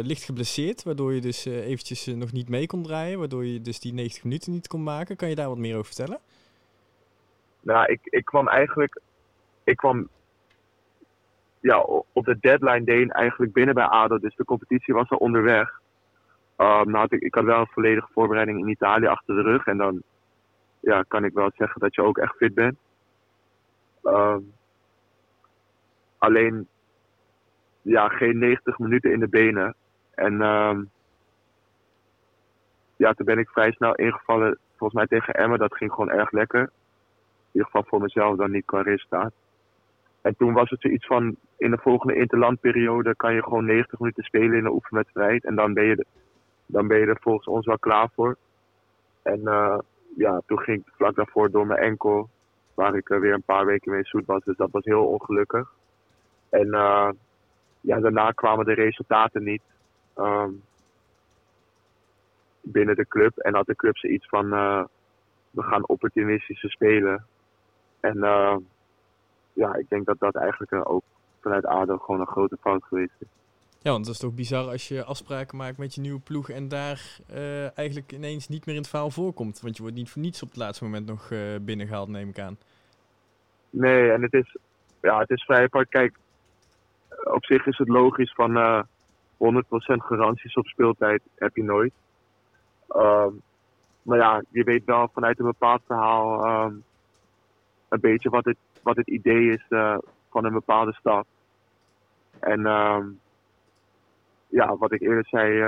licht 0.02 0.22
geblesseerd, 0.22 0.82
waardoor 0.82 1.12
je 1.12 1.20
dus 1.20 1.46
uh, 1.46 1.66
eventjes 1.66 2.06
nog 2.06 2.32
niet 2.32 2.48
mee 2.48 2.66
kon 2.66 2.82
draaien, 2.82 3.18
waardoor 3.18 3.44
je 3.44 3.60
dus 3.60 3.80
die 3.80 3.92
90 3.92 4.24
minuten 4.24 4.52
niet 4.52 4.68
kon 4.68 4.82
maken. 4.82 5.16
Kan 5.16 5.28
je 5.28 5.34
daar 5.34 5.48
wat 5.48 5.58
meer 5.58 5.74
over 5.74 5.86
vertellen? 5.86 6.18
Nou, 7.60 7.92
ik, 7.92 8.00
ik 8.02 8.24
kwam 8.24 8.48
eigenlijk, 8.48 9.00
ik 9.64 9.76
kwam 9.76 10.08
ja, 11.60 11.80
op 12.12 12.24
de 12.24 12.38
deadline 12.40 12.84
day 12.84 13.06
eigenlijk 13.06 13.52
binnen 13.52 13.74
bij 13.74 13.84
ADO, 13.84 14.18
dus 14.18 14.36
de 14.36 14.44
competitie 14.44 14.94
was 14.94 15.10
al 15.10 15.18
onderweg. 15.18 15.80
Um, 16.56 16.90
nou 16.90 17.06
ik, 17.08 17.22
ik 17.22 17.34
had 17.34 17.44
wel 17.44 17.60
een 17.60 17.66
volledige 17.66 18.08
voorbereiding 18.12 18.58
in 18.58 18.68
Italië 18.68 19.06
achter 19.06 19.34
de 19.34 19.42
rug 19.42 19.66
en 19.66 19.76
dan 19.76 20.02
ja, 20.80 21.04
kan 21.08 21.24
ik 21.24 21.32
wel 21.32 21.50
zeggen 21.56 21.80
dat 21.80 21.94
je 21.94 22.02
ook 22.02 22.18
echt 22.18 22.36
fit 22.36 22.54
bent. 22.54 22.76
Um, 24.04 24.52
Alleen, 26.20 26.68
ja, 27.82 28.08
geen 28.08 28.38
90 28.38 28.78
minuten 28.78 29.12
in 29.12 29.20
de 29.20 29.28
benen. 29.28 29.74
En 30.14 30.42
um, 30.42 30.90
ja, 32.96 33.12
toen 33.12 33.26
ben 33.26 33.38
ik 33.38 33.48
vrij 33.48 33.72
snel 33.72 33.94
ingevallen, 33.94 34.58
volgens 34.76 34.92
mij 34.92 35.06
tegen 35.06 35.34
Emma. 35.34 35.56
Dat 35.56 35.76
ging 35.76 35.90
gewoon 35.90 36.10
erg 36.10 36.32
lekker. 36.32 36.60
In 36.60 36.68
ieder 37.52 37.70
geval 37.70 37.84
voor 37.86 38.00
mezelf 38.00 38.36
dan 38.36 38.50
niet 38.50 38.64
qua 38.64 38.82
resultaat. 38.82 39.32
En 40.20 40.36
toen 40.36 40.52
was 40.52 40.70
het 40.70 40.80
zoiets 40.80 41.06
van, 41.06 41.36
in 41.56 41.70
de 41.70 41.78
volgende 41.78 42.14
interlandperiode 42.14 43.16
kan 43.16 43.34
je 43.34 43.42
gewoon 43.42 43.64
90 43.64 43.98
minuten 43.98 44.24
spelen 44.24 44.58
in 44.58 44.64
een 44.64 44.72
oefenwedstrijd. 44.72 45.44
En 45.44 45.54
dan 45.54 45.72
ben 45.72 45.84
je, 45.84 46.06
dan 46.66 46.86
ben 46.86 46.98
je 46.98 47.06
er 47.06 47.20
volgens 47.20 47.46
ons 47.46 47.66
wel 47.66 47.78
klaar 47.78 48.08
voor. 48.14 48.36
En 49.22 49.40
uh, 49.40 49.78
ja, 50.16 50.40
toen 50.46 50.58
ging 50.58 50.80
ik 50.80 50.92
vlak 50.94 51.14
daarvoor 51.14 51.50
door 51.50 51.66
mijn 51.66 51.80
enkel, 51.80 52.28
waar 52.74 52.94
ik 52.94 53.08
weer 53.08 53.32
een 53.32 53.42
paar 53.42 53.66
weken 53.66 53.92
mee 53.92 54.04
zoet 54.04 54.26
was. 54.26 54.44
Dus 54.44 54.56
dat 54.56 54.70
was 54.70 54.84
heel 54.84 55.06
ongelukkig. 55.06 55.78
En 56.50 56.66
uh, 56.66 57.10
ja, 57.80 58.00
daarna 58.00 58.30
kwamen 58.30 58.64
de 58.64 58.74
resultaten 58.74 59.42
niet. 59.42 59.62
Um, 60.16 60.62
binnen 62.62 62.96
de 62.96 63.06
club. 63.08 63.38
En 63.38 63.54
had 63.54 63.66
de 63.66 63.76
club 63.76 63.96
zoiets 63.96 64.28
van, 64.28 64.52
eh, 64.52 64.84
we 65.50 65.62
gaan 65.62 65.88
opportunistische 65.88 66.68
spelen. 66.68 67.26
En 68.00 68.22
eh, 68.22 68.56
ja, 69.52 69.74
ik 69.74 69.88
denk 69.88 70.06
dat 70.06 70.18
dat 70.18 70.34
eigenlijk 70.34 70.72
eh, 70.72 70.80
ook 70.84 71.02
vanuit 71.40 71.66
ADO 71.66 71.98
gewoon 71.98 72.20
een 72.20 72.26
grote 72.26 72.56
fout 72.60 72.84
geweest 72.84 73.14
is. 73.18 73.28
Ja, 73.82 73.90
want 73.90 74.04
dat 74.04 74.14
is 74.14 74.20
toch 74.20 74.34
bizar 74.34 74.68
als 74.68 74.88
je 74.88 75.04
afspraken 75.04 75.56
maakt 75.56 75.78
met 75.78 75.94
je 75.94 76.00
nieuwe 76.00 76.20
ploeg 76.20 76.50
en 76.50 76.68
daar 76.68 77.18
eh, 77.28 77.78
eigenlijk 77.78 78.12
ineens 78.12 78.48
niet 78.48 78.66
meer 78.66 78.74
in 78.74 78.80
het 78.80 78.90
verhaal 78.90 79.10
voorkomt. 79.10 79.60
Want 79.60 79.76
je 79.76 79.82
wordt 79.82 79.96
niet 79.96 80.10
voor 80.10 80.22
niets 80.22 80.42
op 80.42 80.48
het 80.48 80.56
laatste 80.56 80.84
moment 80.84 81.06
nog 81.06 81.30
eh, 81.30 81.38
binnengehaald, 81.60 82.08
neem 82.08 82.28
ik 82.28 82.38
aan. 82.38 82.58
Nee, 83.70 84.10
en 84.10 84.22
het 84.22 84.32
is, 84.32 84.56
ja, 85.00 85.18
het 85.18 85.30
is 85.30 85.44
vrij 85.44 85.62
apart. 85.62 85.88
Kijk, 85.88 86.16
op 87.24 87.44
zich 87.44 87.66
is 87.66 87.78
het 87.78 87.88
logisch 87.88 88.32
van 88.32 88.56
eh 88.56 88.82
100% 89.36 90.04
garanties 90.04 90.54
op 90.54 90.66
speeltijd 90.66 91.22
heb 91.34 91.56
je 91.56 91.62
nooit. 91.62 91.92
Ehm, 92.88 93.32
maar 94.02 94.18
ja, 94.18 94.42
je 94.48 94.64
weet 94.64 94.84
wel 94.84 95.08
vanuit 95.12 95.38
een 95.38 95.44
bepaald 95.44 95.82
verhaal 95.86 96.44
ehm, 96.44 96.74
een 97.88 98.00
beetje 98.00 98.30
wat 98.30 98.44
het, 98.44 98.56
wat 98.82 98.96
het 98.96 99.08
idee 99.08 99.52
is 99.52 99.64
eh, 99.68 99.98
van 100.30 100.44
een 100.44 100.52
bepaalde 100.52 100.92
stad. 100.92 101.26
En 102.40 102.66
ehm, 102.66 103.06
ja, 104.48 104.76
wat 104.76 104.92
ik 104.92 105.00
eerder 105.00 105.26
zei, 105.26 105.62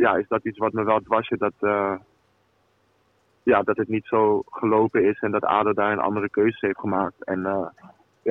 ja, 0.00 0.16
is 0.16 0.28
dat 0.28 0.44
iets 0.44 0.58
wat 0.58 0.72
me 0.72 0.84
wel 0.84 1.00
dwars 1.00 1.28
zit, 1.28 1.38
dat, 1.38 1.52
eh, 1.60 1.94
ja, 3.42 3.62
dat 3.62 3.76
het 3.76 3.88
niet 3.88 4.06
zo 4.06 4.42
gelopen 4.46 5.04
is 5.04 5.18
en 5.20 5.30
dat 5.30 5.44
ADO 5.44 5.72
daar 5.72 5.92
een 5.92 6.08
andere 6.08 6.30
keuzes 6.30 6.60
heeft 6.60 6.78
gemaakt. 6.78 7.24
En 7.24 7.46
eh, 7.46 7.66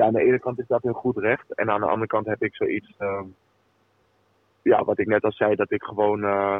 ja, 0.00 0.06
aan 0.06 0.12
de 0.12 0.24
ene 0.24 0.38
kant 0.38 0.58
is 0.58 0.66
dat 0.66 0.82
heel 0.82 0.92
goed 0.92 1.16
recht. 1.16 1.54
En 1.54 1.70
aan 1.70 1.80
de 1.80 1.86
andere 1.86 2.06
kant 2.06 2.26
heb 2.26 2.42
ik 2.42 2.54
zoiets, 2.54 2.94
ehm, 2.98 3.26
ja, 4.62 4.84
wat 4.84 4.98
ik 4.98 5.06
net 5.06 5.24
al 5.24 5.32
zei, 5.32 5.54
dat 5.54 5.70
ik 5.70 5.82
gewoon 5.82 6.24
eh, 6.24 6.58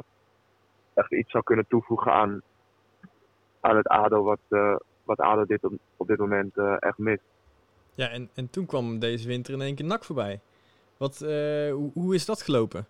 echt 0.95 1.13
iets 1.13 1.31
zou 1.31 1.45
kunnen 1.45 1.67
toevoegen 1.69 2.13
aan, 2.13 2.43
aan 3.61 3.77
het 3.77 3.89
ADO 3.89 4.23
wat, 4.23 4.41
eh, 4.49 4.77
wat 5.05 5.19
ADO 5.19 5.45
dit 5.45 5.65
op, 5.65 5.73
op 5.97 6.07
dit 6.07 6.19
moment 6.19 6.57
eh, 6.57 6.77
echt 6.79 6.99
mist. 6.99 7.23
Ja, 7.95 8.09
en, 8.09 8.31
en 8.35 8.51
toen 8.51 8.67
kwam 8.67 8.99
deze 8.99 9.29
winter 9.29 9.55
in 9.55 9.61
één 9.61 9.75
keer 9.75 9.87
NAC 9.87 10.05
voorbij. 10.05 10.41
Wat, 10.97 11.19
hoe, 11.19 11.91
hoe 11.95 12.15
is 12.15 12.27
dat 12.27 12.43
gelopen? 12.43 12.87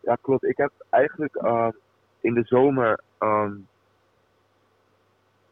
Ja, 0.00 0.16
klopt. 0.20 0.44
Ik 0.44 0.56
heb 0.56 0.72
eigenlijk 0.90 1.34
ehm, 1.36 1.70
in 2.20 2.34
de 2.34 2.44
zomer 2.44 3.00
ehm, 3.18 3.52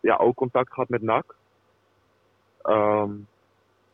ja, 0.01 0.17
ook 0.17 0.37
contact 0.37 0.73
gehad 0.73 0.89
met 0.89 1.03
NAC. 1.03 1.35
Ehm, 2.67 3.11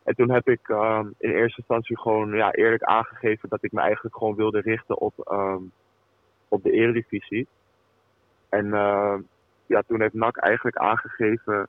en 0.03 0.15
toen 0.15 0.31
heb 0.31 0.47
ik 0.47 0.69
ehm, 0.69 1.07
in 1.17 1.31
eerste 1.31 1.57
instantie 1.57 1.99
gewoon 1.99 2.31
ja, 2.31 2.51
eerlijk 2.51 2.83
aangegeven 2.83 3.49
dat 3.49 3.63
ik 3.63 3.71
me 3.71 3.81
eigenlijk 3.81 4.15
gewoon 4.17 4.35
wilde 4.35 4.59
richten 4.59 4.97
op, 4.97 5.13
ehm, 5.19 5.61
op 6.47 6.63
de 6.63 6.71
eredivisie. 6.71 7.47
En 8.49 8.67
ja, 9.65 9.83
toen 9.87 10.01
heeft 10.01 10.13
NAC 10.13 10.37
eigenlijk 10.37 10.77
aangegeven 10.77 11.67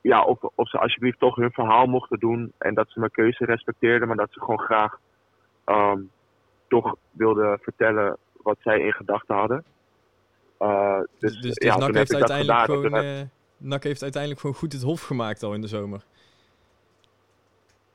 ja, 0.00 0.22
of, 0.24 0.42
of 0.54 0.68
ze 0.68 0.78
alsjeblieft 0.78 1.18
toch 1.18 1.36
hun 1.36 1.52
verhaal 1.52 1.86
mochten 1.86 2.18
doen 2.18 2.52
en 2.58 2.74
dat 2.74 2.90
ze 2.90 2.98
mijn 2.98 3.10
keuze 3.10 3.44
respecteerden, 3.44 4.08
maar 4.08 4.16
dat 4.16 4.32
ze 4.32 4.40
gewoon 4.40 4.60
graag 4.60 4.98
toch 6.68 6.96
wilden 7.10 7.58
vertellen 7.58 8.16
wat 8.42 8.56
zij 8.60 8.80
in 8.80 8.92
gedachten 8.92 9.34
hadden. 9.34 9.64
Eh, 10.58 11.00
Dus, 11.18 11.32
dus 11.32 11.40
dus, 11.40 11.56
ja, 11.56 11.76
NAC 11.76 11.86
toen 11.86 11.96
heeft 11.96 12.10
heb 12.12 12.20
ik 12.20 12.26
dat 12.26 12.30
uiteindelijk 12.30 12.82
gedaan. 12.82 13.02
Gewoon, 13.02 13.30
NAC 13.62 13.82
heeft 13.82 14.02
uiteindelijk 14.02 14.40
gewoon 14.40 14.56
goed 14.56 14.72
het 14.72 14.82
hof 14.82 15.02
gemaakt 15.02 15.42
al 15.42 15.54
in 15.54 15.60
de 15.60 15.66
zomer. 15.66 16.04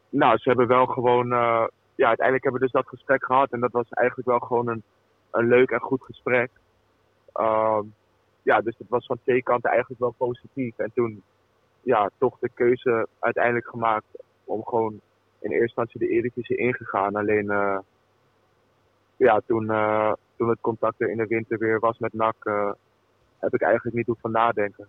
Nou, 0.10 0.38
ze 0.38 0.50
hebben 0.50 0.68
wel 0.68 0.86
gewoon. 0.86 1.32
eh, 1.32 1.68
ja, 1.96 2.08
uiteindelijk 2.08 2.44
hebben 2.44 2.62
we 2.62 2.68
dus 2.68 2.82
dat 2.82 2.88
gesprek 2.88 3.26
gehad. 3.26 3.52
En 3.52 3.60
dat 3.60 3.72
was 3.72 3.90
eigenlijk 3.90 4.28
wel 4.28 4.40
gewoon 4.40 4.68
een, 4.68 4.84
een 5.32 5.48
leuk 5.48 5.70
en 5.70 5.80
goed 5.80 6.04
gesprek. 6.04 6.50
Ehm, 7.34 7.84
ja, 8.42 8.62
dus 8.62 8.78
het 8.78 8.90
was 8.90 9.06
van 9.06 9.20
twee 9.24 9.44
kanten 9.44 9.70
eigenlijk 9.70 10.00
wel 10.00 10.14
positief. 10.18 10.78
En 10.78 10.92
toen, 10.94 11.24
ja, 11.82 12.10
toch 12.18 12.40
de 12.40 12.50
keuze 12.54 13.08
uiteindelijk 13.20 13.68
gemaakt 13.68 14.24
om 14.44 14.64
gewoon 14.66 15.02
in 15.40 15.52
eerste 15.52 15.64
instantie 15.64 16.00
de 16.00 16.08
Eredivisie 16.08 16.58
ingegaan. 16.58 17.16
Alleen, 17.16 17.50
eh, 17.50 17.80
ja, 19.18 19.42
toen, 19.46 19.72
eh, 19.72 20.14
toen 20.36 20.50
het 20.50 20.62
contact 20.62 21.02
er 21.02 21.10
in 21.10 21.18
de 21.18 21.28
winter 21.28 21.58
weer 21.58 21.80
was 21.80 21.98
met 21.98 22.14
eh, 22.40 22.72
heb 23.40 23.54
ik 23.54 23.62
eigenlijk 23.62 23.96
niet 23.96 24.08
hoeven 24.08 24.32
nadenken. 24.32 24.88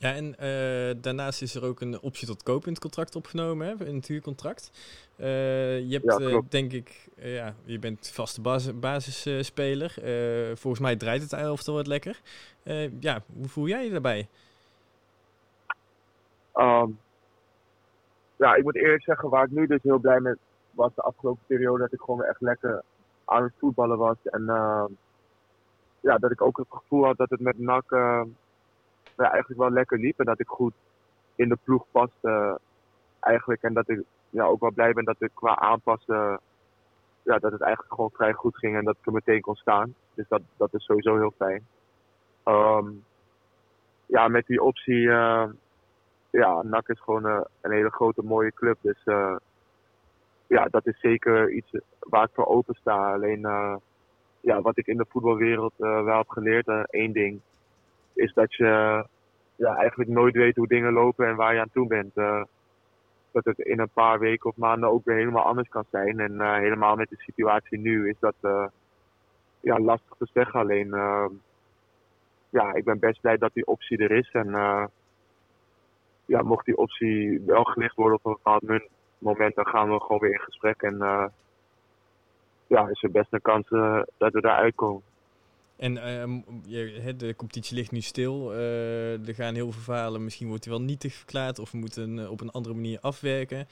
Ja, 0.00 0.14
en 0.14 0.38
eh, 0.38 0.94
daarnaast 1.02 1.42
is 1.42 1.54
er 1.54 1.64
ook 1.64 1.80
een 1.80 2.00
optie 2.00 2.26
tot 2.26 2.42
koop 2.42 2.64
in 2.64 2.72
het 2.72 2.80
contract 2.80 3.16
opgenomen, 3.16 3.66
hè, 3.66 3.86
in 3.86 3.94
het 3.94 4.06
huurcontract. 4.06 4.70
Eh, 5.16 5.78
je 5.80 5.92
hebt, 5.92 6.20
Ja, 6.20 6.28
eh, 6.28 6.38
denk 6.48 6.72
ik, 6.72 7.08
ja, 7.16 7.54
je 7.64 7.78
bent 7.78 8.10
vaste 8.14 8.40
bas 8.40 8.78
basisspeler. 8.78 9.94
Volgens 10.54 10.82
mij 10.82 10.96
draait 10.96 11.22
het 11.22 11.32
elftal 11.32 11.74
wat 11.74 11.86
lekker. 11.86 12.20
Ja, 13.00 13.22
hoe 13.34 13.48
voel 13.48 13.66
jij 13.66 13.84
je 13.84 13.90
daarbij? 13.90 14.28
Ehm, 16.52 16.90
ja, 18.36 18.54
ik 18.54 18.62
moet 18.62 18.76
eerlijk 18.76 19.02
zeggen, 19.02 19.28
waar 19.28 19.44
ik 19.44 19.50
nu 19.50 19.66
dus 19.66 19.82
heel 19.82 19.98
blij 19.98 20.20
mee 20.20 20.34
was 20.70 20.94
de 20.94 21.02
afgelopen 21.02 21.42
periode, 21.46 21.78
dat 21.78 21.92
ik 21.92 22.00
gewoon 22.00 22.24
echt 22.24 22.40
lekker 22.40 22.82
aan 23.24 23.42
het 23.42 23.52
voetballen 23.58 23.98
was. 23.98 24.16
En 24.24 24.48
ehm, 24.48 24.92
ja, 26.00 26.18
dat 26.18 26.30
ik 26.30 26.42
ook 26.42 26.56
het 26.56 26.66
gevoel 26.70 27.04
had 27.04 27.16
dat 27.16 27.30
het 27.30 27.40
met 27.40 27.58
NAC 27.58 27.92
ja, 29.24 29.30
eigenlijk 29.30 29.60
wel 29.60 29.70
lekker 29.70 29.98
liep. 29.98 30.18
En 30.18 30.24
dat 30.24 30.40
ik 30.40 30.48
goed 30.48 30.74
in 31.34 31.48
de 31.48 31.58
ploeg 31.64 31.84
paste 31.90 32.60
eigenlijk. 33.20 33.62
En 33.62 33.74
dat 33.74 33.88
ik 33.88 34.02
ja, 34.30 34.44
ook 34.44 34.60
wel 34.60 34.72
blij 34.72 34.92
ben 34.92 35.04
dat 35.04 35.22
ik 35.22 35.30
qua 35.34 35.56
aanpassen, 35.56 36.40
ja, 37.22 37.38
dat 37.38 37.52
het 37.52 37.60
eigenlijk 37.60 37.94
gewoon 37.94 38.10
vrij 38.10 38.32
goed 38.32 38.56
ging. 38.56 38.76
En 38.76 38.84
dat 38.84 38.96
ik 39.00 39.06
er 39.06 39.12
meteen 39.12 39.40
kon 39.40 39.54
staan. 39.56 39.94
Dus 40.14 40.28
dat, 40.28 40.42
dat 40.56 40.74
is 40.74 40.84
sowieso 40.84 41.16
heel 41.16 41.32
fijn. 41.36 41.66
Ehm, 42.42 42.86
ja, 44.06 44.28
met 44.28 44.46
die 44.46 44.62
optie... 44.62 45.10
ehm, 45.10 45.50
ja, 46.30 46.62
NAC 46.62 46.88
is 46.88 47.00
gewoon 47.00 47.26
eh, 47.26 47.40
een 47.60 47.72
hele 47.72 47.90
grote 47.90 48.22
mooie 48.22 48.52
club. 48.52 48.78
Dus 48.80 49.04
eh, 49.04 49.36
ja, 50.46 50.64
dat 50.64 50.86
is 50.86 51.00
zeker 51.00 51.50
iets 51.50 51.70
waar 51.98 52.24
ik 52.24 52.30
voor 52.32 52.46
open 52.46 52.74
sta. 52.74 53.12
Alleen 53.12 53.44
eh, 53.44 53.76
ja, 54.40 54.60
wat 54.60 54.78
ik 54.78 54.86
in 54.86 54.96
de 54.96 55.06
voetbalwereld 55.08 55.72
eh, 55.78 56.04
wel 56.04 56.16
heb 56.16 56.28
geleerd, 56.28 56.68
eh, 56.68 56.82
één 56.90 57.12
ding, 57.12 57.40
is 58.14 58.32
dat 58.32 58.54
je 58.54 59.04
ja, 59.56 59.76
eigenlijk 59.76 60.10
nooit 60.10 60.34
weet 60.34 60.56
hoe 60.56 60.66
dingen 60.66 60.92
lopen 60.92 61.26
en 61.26 61.36
waar 61.36 61.54
je 61.54 61.60
aan 61.60 61.70
toe 61.72 61.86
bent. 61.86 62.16
Eh, 62.16 62.42
dat 63.32 63.56
het 63.56 63.66
in 63.66 63.78
een 63.78 63.90
paar 63.92 64.18
weken 64.18 64.50
of 64.50 64.56
maanden 64.56 64.90
ook 64.90 65.04
weer 65.04 65.16
helemaal 65.16 65.44
anders 65.44 65.68
kan 65.68 65.84
zijn. 65.90 66.20
En 66.20 66.40
eh, 66.40 66.54
helemaal 66.54 66.96
met 66.96 67.08
de 67.08 67.16
situatie 67.18 67.78
nu 67.78 68.08
is 68.08 68.16
dat 68.18 68.34
eh, 68.40 68.66
ja, 69.60 69.78
lastig 69.78 70.14
te 70.18 70.28
zeggen. 70.32 70.60
Alleen 70.60 70.92
eh, 70.92 71.26
ja, 72.50 72.74
ik 72.74 72.84
ben 72.84 72.98
best 72.98 73.20
blij 73.20 73.36
dat 73.36 73.54
die 73.54 73.66
optie 73.66 73.98
er 73.98 74.10
is. 74.10 74.30
En 74.32 74.50
ja, 76.24 76.42
mocht 76.42 76.64
die 76.64 76.76
optie 76.76 77.42
wel 77.46 77.64
gelicht 77.64 77.96
worden 77.96 78.18
op 78.18 78.26
een 78.26 78.32
bepaald 78.32 78.80
moment, 79.18 79.54
dan 79.54 79.66
gaan 79.66 79.90
we 79.90 80.00
gewoon 80.00 80.20
weer 80.20 80.32
in 80.32 80.40
gesprek. 80.40 80.82
En 80.82 80.98
ja, 82.66 82.88
is 82.88 83.02
er 83.02 83.10
best 83.10 83.32
een 83.32 83.42
kans 83.42 83.68
dat 84.18 84.32
we 84.32 84.40
daar 84.40 84.56
uitkomen. 84.56 85.02
En 85.78 85.98
ehm, 85.98 86.40
de 87.16 87.34
competitie 87.36 87.76
ligt 87.76 87.90
nu 87.90 88.00
stil. 88.00 88.52
eh, 88.52 89.28
er 89.28 89.34
gaan 89.34 89.54
heel 89.54 89.72
veel 89.72 89.82
verhalen. 89.82 90.24
Misschien 90.24 90.48
wordt 90.48 90.64
hij 90.64 90.72
wel 90.72 90.82
nietig 90.82 91.14
verklaard 91.14 91.58
of 91.58 91.70
we 91.70 91.78
moeten 91.78 92.18
eh, 92.18 92.30
op 92.30 92.40
een 92.40 92.50
andere 92.50 92.74
manier 92.74 92.98
afwerken. 93.00 93.66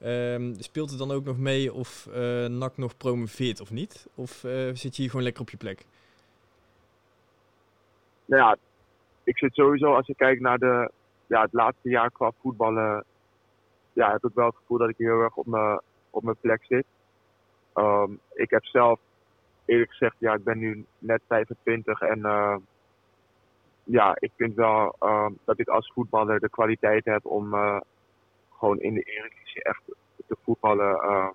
Ehm, 0.00 0.54
speelt 0.58 0.90
het 0.90 0.98
dan 0.98 1.10
ook 1.10 1.24
nog 1.24 1.38
mee 1.38 1.72
of 1.72 2.06
eh 2.06 2.46
NAC 2.46 2.76
nog 2.76 2.96
promoveert 2.96 3.60
of 3.60 3.70
niet? 3.70 4.08
Of 4.14 4.30
zit 4.72 4.96
je 4.96 5.02
hier 5.02 5.10
gewoon 5.10 5.24
lekker 5.24 5.42
op 5.42 5.50
je 5.50 5.56
plek? 5.56 5.84
Nou 8.24 8.42
ja, 8.42 8.56
ik 9.24 9.38
zit 9.38 9.54
sowieso, 9.54 9.94
als 9.94 10.08
ik 10.08 10.16
kijk 10.16 10.40
naar 10.40 10.58
de, 10.58 10.90
ja, 11.26 11.42
het 11.42 11.52
laatste 11.52 11.88
jaar 11.88 12.10
qua 12.10 12.32
voetballen, 12.40 13.04
ja, 13.92 14.12
heb 14.12 14.24
ik 14.24 14.34
wel 14.34 14.46
het 14.46 14.56
gevoel 14.56 14.78
dat 14.78 14.88
ik 14.88 14.96
heel 14.98 15.20
erg 15.20 15.36
op 15.36 15.46
mijn, 15.46 15.80
op 16.10 16.22
mijn 16.22 16.40
plek 16.40 16.64
zit. 16.64 16.84
Ehm, 17.72 18.10
ik 18.34 18.50
heb 18.50 18.64
zelf 18.64 19.00
eerlijk 19.72 19.90
gezegd, 19.90 20.16
ja, 20.18 20.34
ik 20.34 20.44
ben 20.44 20.58
nu 20.58 20.84
net 20.98 21.22
25 21.28 22.00
en 22.00 22.24
eh, 22.24 22.56
ja, 23.84 24.16
ik 24.18 24.30
vind 24.36 24.54
wel 24.54 24.96
ehm, 24.98 25.32
dat 25.44 25.58
ik 25.58 25.68
als 25.68 25.92
voetballer 25.94 26.40
de 26.40 26.50
kwaliteit 26.50 27.04
heb 27.04 27.26
om 27.26 27.54
eh, 27.54 27.80
gewoon 28.58 28.78
in 28.80 28.94
de 28.94 29.02
Eredivisie 29.02 29.62
echt 29.62 29.82
te 30.26 30.36
voetballen. 30.42 30.96
eh, 30.96 31.28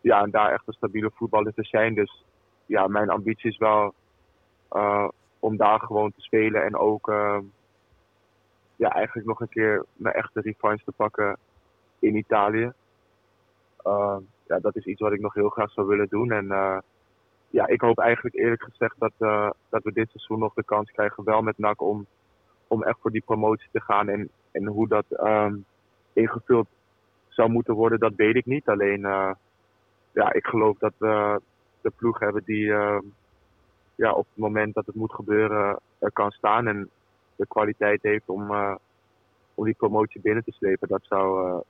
ja, 0.00 0.22
en 0.22 0.30
daar 0.30 0.52
echt 0.52 0.66
een 0.66 0.72
stabiele 0.72 1.10
voetballer 1.14 1.54
te 1.54 1.64
zijn. 1.64 1.94
Dus 1.94 2.24
ja, 2.66 2.86
mijn 2.86 3.10
ambitie 3.10 3.50
is 3.50 3.58
wel 3.58 3.94
eh, 4.68 5.08
om 5.38 5.56
daar 5.56 5.80
gewoon 5.80 6.12
te 6.12 6.20
spelen 6.20 6.64
en 6.64 6.76
ook 6.76 7.06
ja, 8.76 8.88
eigenlijk 8.92 9.26
nog 9.26 9.40
een 9.40 9.48
keer 9.48 9.84
mijn 9.92 10.14
echte 10.14 10.40
revanche 10.40 10.84
te 10.84 10.92
pakken 10.92 11.38
in 11.98 12.16
Italië. 12.16 12.72
Ja, 14.48 14.58
dat 14.58 14.76
is 14.76 14.84
iets 14.84 15.00
wat 15.00 15.12
ik 15.12 15.20
nog 15.20 15.34
heel 15.34 15.48
graag 15.48 15.70
zou 15.70 15.86
willen 15.86 16.08
doen. 16.08 16.32
En 16.32 16.50
eh, 16.50 16.78
ja, 17.50 17.66
ik 17.66 17.80
hoop 17.80 17.98
eigenlijk 17.98 18.36
eerlijk 18.36 18.62
gezegd 18.62 18.94
dat, 18.98 19.12
eh, 19.18 19.50
dat 19.68 19.82
we 19.82 19.92
dit 19.92 20.10
seizoen 20.10 20.38
nog 20.38 20.54
de 20.54 20.64
kans 20.64 20.90
krijgen, 20.90 21.24
wel 21.24 21.42
met 21.42 21.58
NAC, 21.58 21.80
om, 21.80 22.06
om 22.66 22.82
echt 22.82 22.98
voor 23.00 23.10
die 23.10 23.22
promotie 23.26 23.68
te 23.72 23.80
gaan. 23.80 24.08
En, 24.08 24.28
en 24.50 24.66
hoe 24.66 24.88
dat 24.88 25.04
ehm, 25.10 25.56
ingevuld 26.12 26.68
zou 27.28 27.50
moeten 27.50 27.74
worden, 27.74 27.98
dat 27.98 28.14
weet 28.14 28.36
ik 28.36 28.46
niet. 28.46 28.68
Alleen, 28.68 29.04
eh, 29.04 29.30
ja, 30.12 30.32
ik 30.32 30.46
geloof 30.46 30.78
dat 30.78 30.92
we 30.98 31.40
de 31.80 31.92
ploeg 31.96 32.18
hebben 32.18 32.42
die 32.44 32.72
ehm, 32.72 33.04
ja, 33.94 34.12
op 34.12 34.26
het 34.28 34.38
moment 34.38 34.74
dat 34.74 34.86
het 34.86 34.94
moet 34.94 35.12
gebeuren 35.12 35.78
er 35.98 36.12
kan 36.12 36.30
staan 36.30 36.66
en 36.66 36.90
de 37.36 37.46
kwaliteit 37.46 38.02
heeft 38.02 38.28
om, 38.28 38.50
om 39.54 39.64
die 39.64 39.74
promotie 39.74 40.20
binnen 40.20 40.44
te 40.44 40.52
slepen. 40.52 40.88
Dat 40.88 41.02
zou 41.02 41.62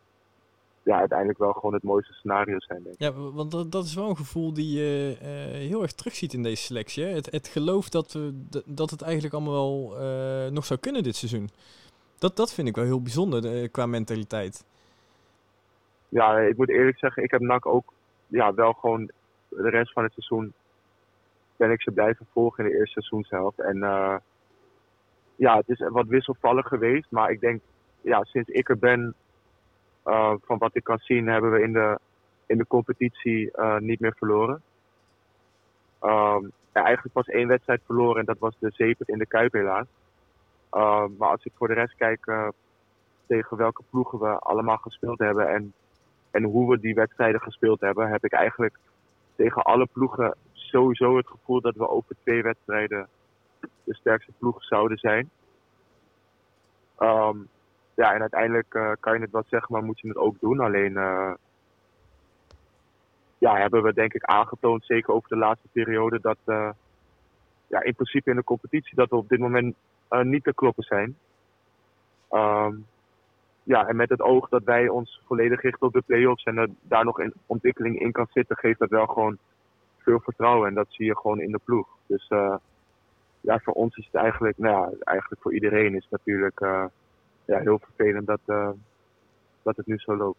ja, 0.88 0.98
uiteindelijk 0.98 1.38
wel 1.38 1.53
gewoon 1.53 1.74
het 1.74 1.83
mooiste 1.83 2.12
scenario 2.12 2.61
zijn. 2.61 2.83
Denk 2.83 2.94
ik. 2.94 3.01
Ja, 3.01 3.12
want 3.12 3.51
dat, 3.51 3.72
dat 3.72 3.85
is 3.85 3.94
wel 3.94 4.09
een 4.09 4.16
gevoel 4.16 4.53
die 4.53 4.79
je 4.79 5.16
heel 5.53 5.83
erg 5.83 5.92
terugziet 5.92 6.33
in 6.33 6.42
deze 6.42 6.62
selectie. 6.62 7.05
Hè? 7.05 7.11
Het, 7.11 7.31
het 7.31 7.48
geloof 7.48 7.88
dat, 7.88 8.12
we, 8.12 8.44
dat 8.64 8.90
het 8.90 9.03
eigenlijk 9.03 9.35
allemaal 9.35 9.53
wel 9.53 10.51
nog 10.51 10.64
zou 10.64 10.81
kunnen 10.81 11.03
dit 11.03 11.16
seizoen. 11.16 11.48
Dat, 12.18 12.37
dat 12.37 12.55
vind 12.55 12.68
ik 12.68 12.74
wel 12.74 12.85
heel 12.85 13.03
bijzonder 13.03 13.68
qua 13.68 13.87
mentaliteit. 13.87 14.64
Ja, 16.09 16.38
ik 16.38 16.57
moet 16.57 16.68
eerlijk 16.68 16.98
zeggen, 16.98 17.22
ik 17.22 17.31
heb 17.31 17.40
NAC 17.40 17.66
ook 17.66 17.92
ja, 18.27 18.55
wel 18.55 18.72
gewoon 18.72 19.11
de 19.48 19.68
rest 19.68 19.92
van 19.92 20.03
het 20.03 20.12
seizoen 20.12 20.53
ben 21.57 21.70
ik 21.70 21.83
ze 21.83 21.90
blijven 21.90 22.27
volgen 22.33 22.64
in 22.64 22.70
de 22.70 22.77
eerste 22.77 23.01
seizoenshelft. 23.01 23.59
En 23.59 23.79
ja, 25.37 25.57
het 25.57 25.68
is 25.68 25.88
wat 25.88 26.07
wisselvallig 26.07 26.66
geweest. 26.66 27.11
Maar 27.11 27.31
ik 27.31 27.40
denk, 27.40 27.61
ja, 28.01 28.24
sinds 28.24 28.48
ik 28.48 28.68
er 28.68 28.79
ben, 28.79 29.14
uh, 30.05 30.35
van 30.45 30.59
wat 30.59 30.77
ik 30.77 30.85
kan 30.85 30.99
zien, 30.99 31.27
hebben 31.27 31.51
we 31.51 31.63
in 31.63 31.73
de, 31.73 31.99
in 32.47 32.59
de 32.59 32.67
competitie 32.67 33.51
uh, 33.57 33.79
niet 33.79 34.01
meer 34.01 34.15
verloren. 34.17 34.63
Ja, 36.73 36.85
eigenlijk 36.85 37.15
pas 37.15 37.27
één 37.27 37.49
wedstrijd 37.49 37.81
verloren 37.85 38.21
en 38.21 38.25
dat 38.25 38.39
was 38.39 38.55
de 38.59 38.71
zeepert 38.71 39.09
in 39.09 39.19
de 39.19 39.27
Kuip 39.27 39.53
helaas. 39.53 39.87
Uh, 40.73 41.05
maar 41.19 41.29
als 41.29 41.45
ik 41.45 41.53
voor 41.55 41.69
de 41.69 41.75
rest 41.75 41.95
kijk 41.97 42.53
tegen 43.27 43.57
welke 43.57 43.83
ploegen 43.91 44.19
we 44.19 44.39
allemaal 44.39 44.77
gespeeld 44.77 45.19
hebben 45.19 45.49
en, 45.49 45.73
en 46.31 46.43
hoe 46.43 46.71
we 46.71 46.81
die 46.81 46.95
wedstrijden 46.95 47.41
gespeeld 47.41 47.81
hebben, 47.81 48.09
heb 48.09 48.25
ik 48.25 48.33
eigenlijk 48.33 48.79
tegen 49.37 49.63
alle 49.63 49.87
ploegen 49.93 50.37
sowieso 50.53 51.17
het 51.17 51.27
gevoel 51.27 51.61
dat 51.61 51.75
we 51.75 51.89
over 51.89 52.17
twee 52.23 52.43
wedstrijden 52.43 53.09
de 53.85 53.95
sterkste 53.95 54.33
ploeg 54.39 54.65
zouden 54.65 54.99
zijn. 54.99 55.31
Um, 56.99 57.49
ja, 57.99 58.15
en 58.15 58.21
uiteindelijk 58.21 58.75
uh, 58.75 58.93
kan 59.01 59.15
je 59.15 59.21
het 59.21 59.31
wel 59.31 59.45
zeggen, 59.47 59.73
maar 59.73 59.83
moet 59.83 60.01
je 60.01 60.09
het 60.09 60.17
ook 60.17 60.41
doen. 60.41 60.61
Alleen 60.61 60.93
uh, 60.93 61.33
ja, 63.39 63.57
hebben 63.57 63.83
we 63.83 63.93
denk 63.93 64.15
ik 64.15 64.25
aangetoond, 64.25 64.85
zeker 64.85 65.13
over 65.13 65.29
de 65.29 65.37
laatste 65.37 65.69
periode, 65.73 66.21
dat 66.21 66.39
uh, 66.47 66.71
ja, 67.67 67.83
in 67.83 67.95
principe 67.95 68.31
in 68.31 68.37
de 68.37 68.45
competitie 68.45 68.97
dat 68.97 69.11
we 69.11 69.17
op 69.17 69.29
dit 69.29 69.39
moment 69.39 69.77
niet 70.23 70.45
te 70.45 70.55
kloppen 70.55 70.85
zijn. 70.85 71.17
Um, 72.31 72.87
ja, 73.63 73.87
en 73.87 73.97
met 73.97 74.09
het 74.09 74.21
oog 74.21 74.49
dat 74.49 74.65
wij 74.65 74.89
ons 74.89 75.23
volledig 75.27 75.61
richten 75.61 75.87
op 75.87 75.93
de 75.93 76.03
play-offs 76.07 76.45
en 76.45 76.57
er 76.57 76.69
daar 76.83 77.05
nog 77.05 77.19
een 77.19 77.35
ontwikkeling 77.47 78.01
in 78.01 78.13
kan 78.13 78.27
zitten, 78.33 78.57
geeft 78.57 78.79
dat 78.79 78.91
wel 78.91 79.07
gewoon 79.07 79.39
veel 79.97 80.21
vertrouwen. 80.21 80.69
En 80.69 80.75
dat 80.75 80.87
zie 80.91 81.07
je 81.07 81.17
gewoon 81.17 81.41
in 81.41 81.53
de 81.53 81.61
ploeg. 81.65 81.89
Dus 82.07 82.29
ja, 83.41 83.59
voor 83.59 83.75
ons 83.75 83.97
is 83.97 84.05
het 84.05 84.15
eigenlijk, 84.15 84.59
nou 84.59 84.75
ja, 84.75 84.97
eigenlijk 85.05 85.43
voor 85.43 85.55
iedereen 85.55 85.95
is 85.95 86.07
het 86.09 86.11
natuurlijk 86.11 86.61
ja, 87.49 87.59
heel 87.61 87.79
vervelend 87.79 88.27
dat, 88.27 88.41
uh, 88.47 88.71
dat 89.63 89.77
het 89.77 89.87
nu 89.87 89.99
zo 89.99 90.17
loopt. 90.17 90.39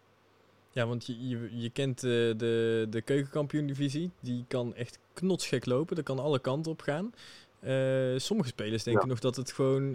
Ja, 0.69 0.88
want 0.88 1.06
je, 1.06 1.28
je, 1.28 1.62
je 1.62 1.69
kent 1.69 2.02
de, 2.02 2.34
de, 2.38 2.88
de 2.89 3.02
keukenkampioen-divisie. 3.02 4.12
Die 4.19 4.45
kan 4.48 4.76
echt 4.76 5.00
knotsgek 5.13 5.65
lopen. 5.65 5.95
Dat 5.95 6.06
kan 6.06 6.19
alle 6.19 6.39
kanten 6.39 6.72
op 6.72 6.82
gaan. 6.82 7.13
sommige 8.19 8.50
spelers 8.50 8.84
denken 8.84 9.08
nog 9.08 9.19
dat 9.19 9.36
het 9.36 9.52
gewoon 9.52 9.91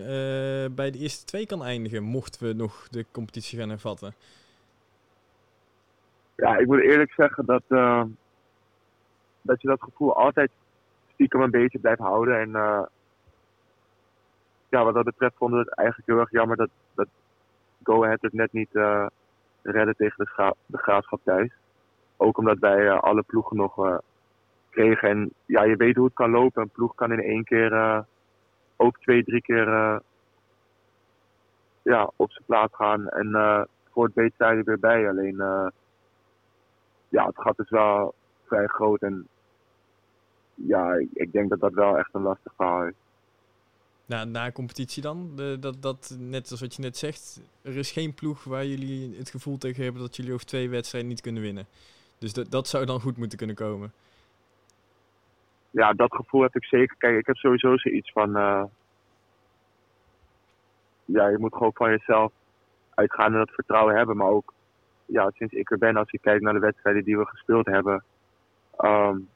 bij 0.74 0.90
de 0.90 0.98
eerste 0.98 1.24
twee 1.24 1.46
kan 1.46 1.64
eindigen, 1.64 2.03
mochten 2.03 2.46
we 2.46 2.53
nog 2.53 2.88
de 2.88 3.05
competitie 3.11 3.59
gaan 3.59 3.68
hervatten. 3.68 4.14
Ja, 6.37 6.57
ik 6.57 6.66
moet 6.66 6.81
eerlijk 6.81 7.12
zeggen 7.12 7.46
dat, 7.46 7.62
dat 9.42 9.62
je 9.62 9.68
dat 9.68 9.83
gevoel 9.83 10.16
altijd 10.16 10.50
stiekem 11.12 11.40
een 11.40 11.50
beetje 11.50 11.79
blijft 11.79 12.00
houden. 12.00 12.40
En 12.40 12.88
ja, 14.74 14.84
wat 14.84 14.94
dat 14.94 15.04
betreft 15.04 15.37
vonden 15.37 15.58
we 15.58 15.64
het 15.68 15.78
eigenlijk 15.78 16.08
heel 16.08 16.18
erg 16.18 16.30
jammer 16.30 16.56
dat, 16.56 16.70
dat 16.94 17.08
Go 17.82 18.04
Ahead 18.04 18.22
het 18.22 18.32
net 18.32 18.52
niet 18.52 18.68
uh, 18.72 19.06
redden 19.62 19.96
tegen 19.96 20.24
de, 20.24 20.30
scha 20.30 20.54
de 20.66 20.78
graafschap 20.78 21.20
thuis. 21.24 21.52
Ook 22.16 22.38
omdat 22.38 22.58
wij 22.58 22.80
uh, 22.80 23.00
alle 23.00 23.22
ploegen 23.22 23.56
nog 23.56 24.00
kregen. 24.70 25.08
En 25.08 25.32
ja, 25.46 25.64
je 25.64 25.76
weet 25.76 25.96
hoe 25.96 26.04
het 26.04 26.14
kan 26.14 26.30
lopen. 26.30 26.62
Een 26.62 26.70
ploeg 26.70 26.94
kan 26.94 27.12
in 27.12 27.22
één 27.22 27.44
keer 27.44 28.04
ook 28.76 28.98
twee, 28.98 29.24
drie 29.24 29.42
keer 29.42 29.68
ja, 31.82 32.10
op 32.16 32.30
zijn 32.30 32.44
plaats 32.46 32.74
gaan. 32.74 33.08
En 33.08 33.28
voor 33.90 34.04
het 34.04 34.14
weet 34.14 34.34
zijn 34.37 34.58
er 34.58 34.64
weer 34.64 34.78
bij. 34.78 35.08
Alleen 35.08 35.37
ja, 37.08 37.26
het 37.26 37.40
gat 37.40 37.58
is 37.58 37.70
wel 37.70 38.14
vrij 38.44 38.66
groot. 38.66 39.02
En 39.02 39.28
ja, 40.54 40.94
ik, 40.94 41.08
ik, 41.12 41.32
denk 41.32 41.50
dat 41.50 41.60
dat 41.60 41.72
wel 41.72 41.98
echt 41.98 42.14
een 42.14 42.22
lastig 42.22 42.52
verhaal 42.56 42.84
is. 42.84 43.03
Na, 44.06 44.24
na 44.24 44.52
competitie 44.52 45.02
dan? 45.02 45.36
De, 45.36 45.56
dat, 45.60 45.82
dat, 45.82 46.16
net 46.18 46.50
als 46.50 46.60
wat 46.60 46.74
je 46.74 46.82
net 46.82 46.96
zegt, 46.96 47.40
er 47.62 47.76
is 47.76 47.92
geen 47.92 48.14
ploeg 48.14 48.44
waar 48.44 48.66
jullie 48.66 49.16
het 49.18 49.30
gevoel 49.30 49.58
tegen 49.58 49.82
hebben 49.84 50.02
dat 50.02 50.16
jullie 50.16 50.32
over 50.32 50.46
twee 50.46 50.70
wedstrijden 50.70 51.10
niet 51.10 51.20
kunnen 51.20 51.42
winnen. 51.42 51.66
Dus 52.18 52.32
dat, 52.32 52.50
dat 52.50 52.68
zou 52.68 52.84
dan 52.84 53.00
goed 53.00 53.16
moeten 53.16 53.38
kunnen 53.38 53.56
komen. 53.56 53.92
Ja, 55.70 55.92
dat 55.92 56.14
gevoel 56.14 56.42
heb 56.42 56.56
ik 56.56 56.64
zeker. 56.64 56.96
Kijk, 56.96 57.18
ik 57.18 57.26
heb 57.26 57.36
sowieso 57.36 57.76
zoiets 57.76 58.12
van. 58.12 58.36
Uh, 58.36 58.64
ja, 61.04 61.28
je 61.28 61.38
moet 61.38 61.52
gewoon 61.52 61.72
van 61.74 61.90
jezelf 61.90 62.32
uitgaan 62.94 63.32
en 63.32 63.38
dat 63.38 63.50
vertrouwen 63.50 63.96
hebben. 63.96 64.16
Maar 64.16 64.28
ook 64.28 64.52
ja, 65.06 65.30
sinds 65.34 65.52
ik 65.54 65.70
er 65.70 65.78
ben, 65.78 65.96
als 65.96 66.10
je 66.10 66.18
kijkt 66.18 66.42
naar 66.42 66.52
de 66.52 66.58
wedstrijden 66.58 67.04
die 67.04 67.18
we 67.18 67.26
gespeeld 67.26 67.66
hebben. 67.66 68.04
Um, 68.78 69.28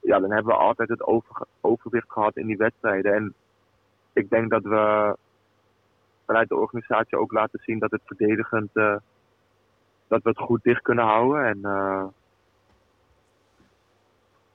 ja, 0.00 0.18
dan 0.18 0.30
hebben 0.30 0.52
we 0.52 0.60
altijd 0.60 0.88
het 0.88 1.02
over, 1.02 1.46
overwicht 1.60 2.12
gehad 2.12 2.36
in 2.36 2.46
die 2.46 2.56
wedstrijden. 2.56 3.14
En 3.14 3.34
ik 4.12 4.30
denk 4.30 4.50
dat 4.50 4.62
we 4.62 5.16
vanuit 6.26 6.48
de 6.48 6.56
organisatie 6.56 7.18
ook 7.18 7.32
laten 7.32 7.60
zien 7.62 7.78
dat 7.78 7.90
het 7.90 8.00
verdedigend 8.04 8.70
uh, 8.74 8.96
dat 10.08 10.22
we 10.22 10.28
het 10.28 10.38
goed 10.38 10.62
dicht 10.62 10.82
kunnen 10.82 11.04
houden. 11.04 11.44
En 11.44 11.58
uh, 11.62 12.04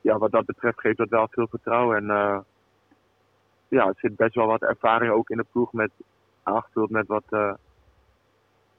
ja, 0.01 0.17
wat 0.17 0.31
dat 0.31 0.45
betreft 0.45 0.79
geeft 0.79 0.97
dat 0.97 1.09
wel 1.09 1.27
veel 1.31 1.47
vertrouwen. 1.47 1.97
En 1.97 2.03
uh, 2.03 2.39
ja, 3.67 3.87
er 3.87 3.95
zit 3.97 4.15
best 4.15 4.35
wel 4.35 4.47
wat 4.47 4.61
ervaring 4.61 5.11
ook 5.11 5.29
in 5.29 5.37
de 5.37 5.45
ploeg 5.51 5.73
met 5.73 5.91
aangevuld 6.43 6.89
met 6.89 7.07
wat 7.07 7.57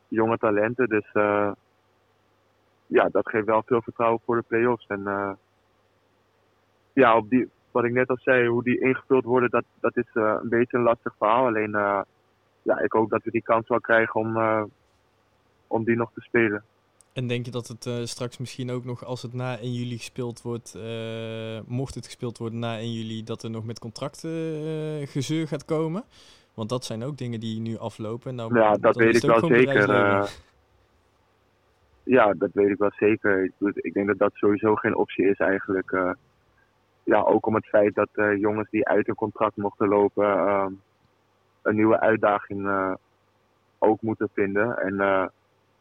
jonge 0.08 0.38
talenten. 0.38 0.88
Dus 0.88 1.10
ja, 2.86 3.08
dat 3.08 3.28
geeft 3.28 3.46
wel 3.46 3.62
veel 3.66 3.82
vertrouwen 3.82 4.20
voor 4.24 4.36
de 4.36 4.44
play-offs. 4.46 4.86
En 4.86 5.38
ja, 6.92 7.16
op 7.16 7.28
die, 7.28 7.50
wat 7.76 7.84
ik 7.84 7.92
net 7.92 8.08
al 8.08 8.18
zei, 8.20 8.48
hoe 8.48 8.62
die 8.62 8.80
ingevuld 8.80 9.24
worden, 9.24 9.50
dat, 9.50 9.64
dat 9.80 9.96
is 9.96 10.06
uh, 10.14 10.36
een 10.42 10.48
beetje 10.48 10.76
een 10.76 10.82
lastig 10.82 11.14
verhaal. 11.18 11.46
Alleen, 11.46 11.70
uh, 11.70 12.00
ja, 12.62 12.78
ik 12.78 12.92
hoop 12.92 13.10
dat 13.10 13.22
we 13.24 13.30
die 13.30 13.42
kans 13.42 13.68
wel 13.68 13.80
krijgen 13.80 14.20
om, 14.20 14.36
uh, 14.36 14.62
om 15.66 15.84
die 15.84 15.96
nog 15.96 16.12
te 16.12 16.20
spelen. 16.20 16.62
En 17.12 17.26
denk 17.26 17.44
je 17.44 17.50
dat 17.50 17.68
het 17.68 18.08
straks 18.08 18.38
misschien 18.38 18.70
ook 18.70 18.84
nog, 18.84 19.04
als 19.04 19.22
het 19.22 19.32
na 19.32 19.58
1 19.58 19.72
juli 19.72 19.96
gespeeld 19.96 20.42
wordt, 20.42 20.78
mocht 21.66 21.94
het 21.94 22.04
gespeeld 22.04 22.38
worden 22.38 22.58
na 22.58 22.78
1 22.78 22.92
juli, 22.92 23.24
dat 23.24 23.42
er 23.42 23.50
nog 23.50 23.64
met 23.64 23.78
contracten 23.78 24.30
gezeur 25.06 25.48
gaat 25.48 25.64
komen? 25.64 26.04
Want 26.54 26.68
dat 26.68 26.84
zijn 26.84 27.04
ook 27.04 27.16
dingen 27.16 27.40
die 27.40 27.60
nu 27.60 27.78
aflopen. 27.78 28.34
Nou, 28.34 28.58
ja, 28.58 28.74
dat 28.74 28.96
weet 28.96 29.16
ik 29.16 29.22
wel 29.22 29.46
zeker. 29.46 29.88
ja, 32.02 32.34
dat 32.34 32.50
weet 32.52 32.70
ik 32.70 32.78
wel 32.78 32.92
zeker. 32.98 33.44
Ik, 33.44 33.52
ik, 33.74 33.92
denk 33.92 34.06
dat 34.06 34.18
dat 34.18 34.34
sowieso 34.34 34.74
geen 34.74 34.96
optie 34.96 35.28
is 35.28 35.38
eigenlijk 35.38 36.16
ja, 37.06 37.20
ook 37.20 37.46
om 37.46 37.54
het 37.54 37.66
feit 37.66 37.94
dat 37.94 38.08
uh, 38.14 38.36
jongens 38.36 38.70
die 38.70 38.88
uit 38.88 39.06
hun 39.06 39.14
contract 39.14 39.56
mochten 39.56 39.88
lopen 39.88 40.24
uh, 40.24 40.66
een 41.62 41.74
nieuwe 41.74 42.00
uitdaging 42.00 42.60
uh, 42.60 42.94
ook 43.78 44.00
moeten 44.02 44.28
vinden. 44.32 44.78
En 44.78 44.94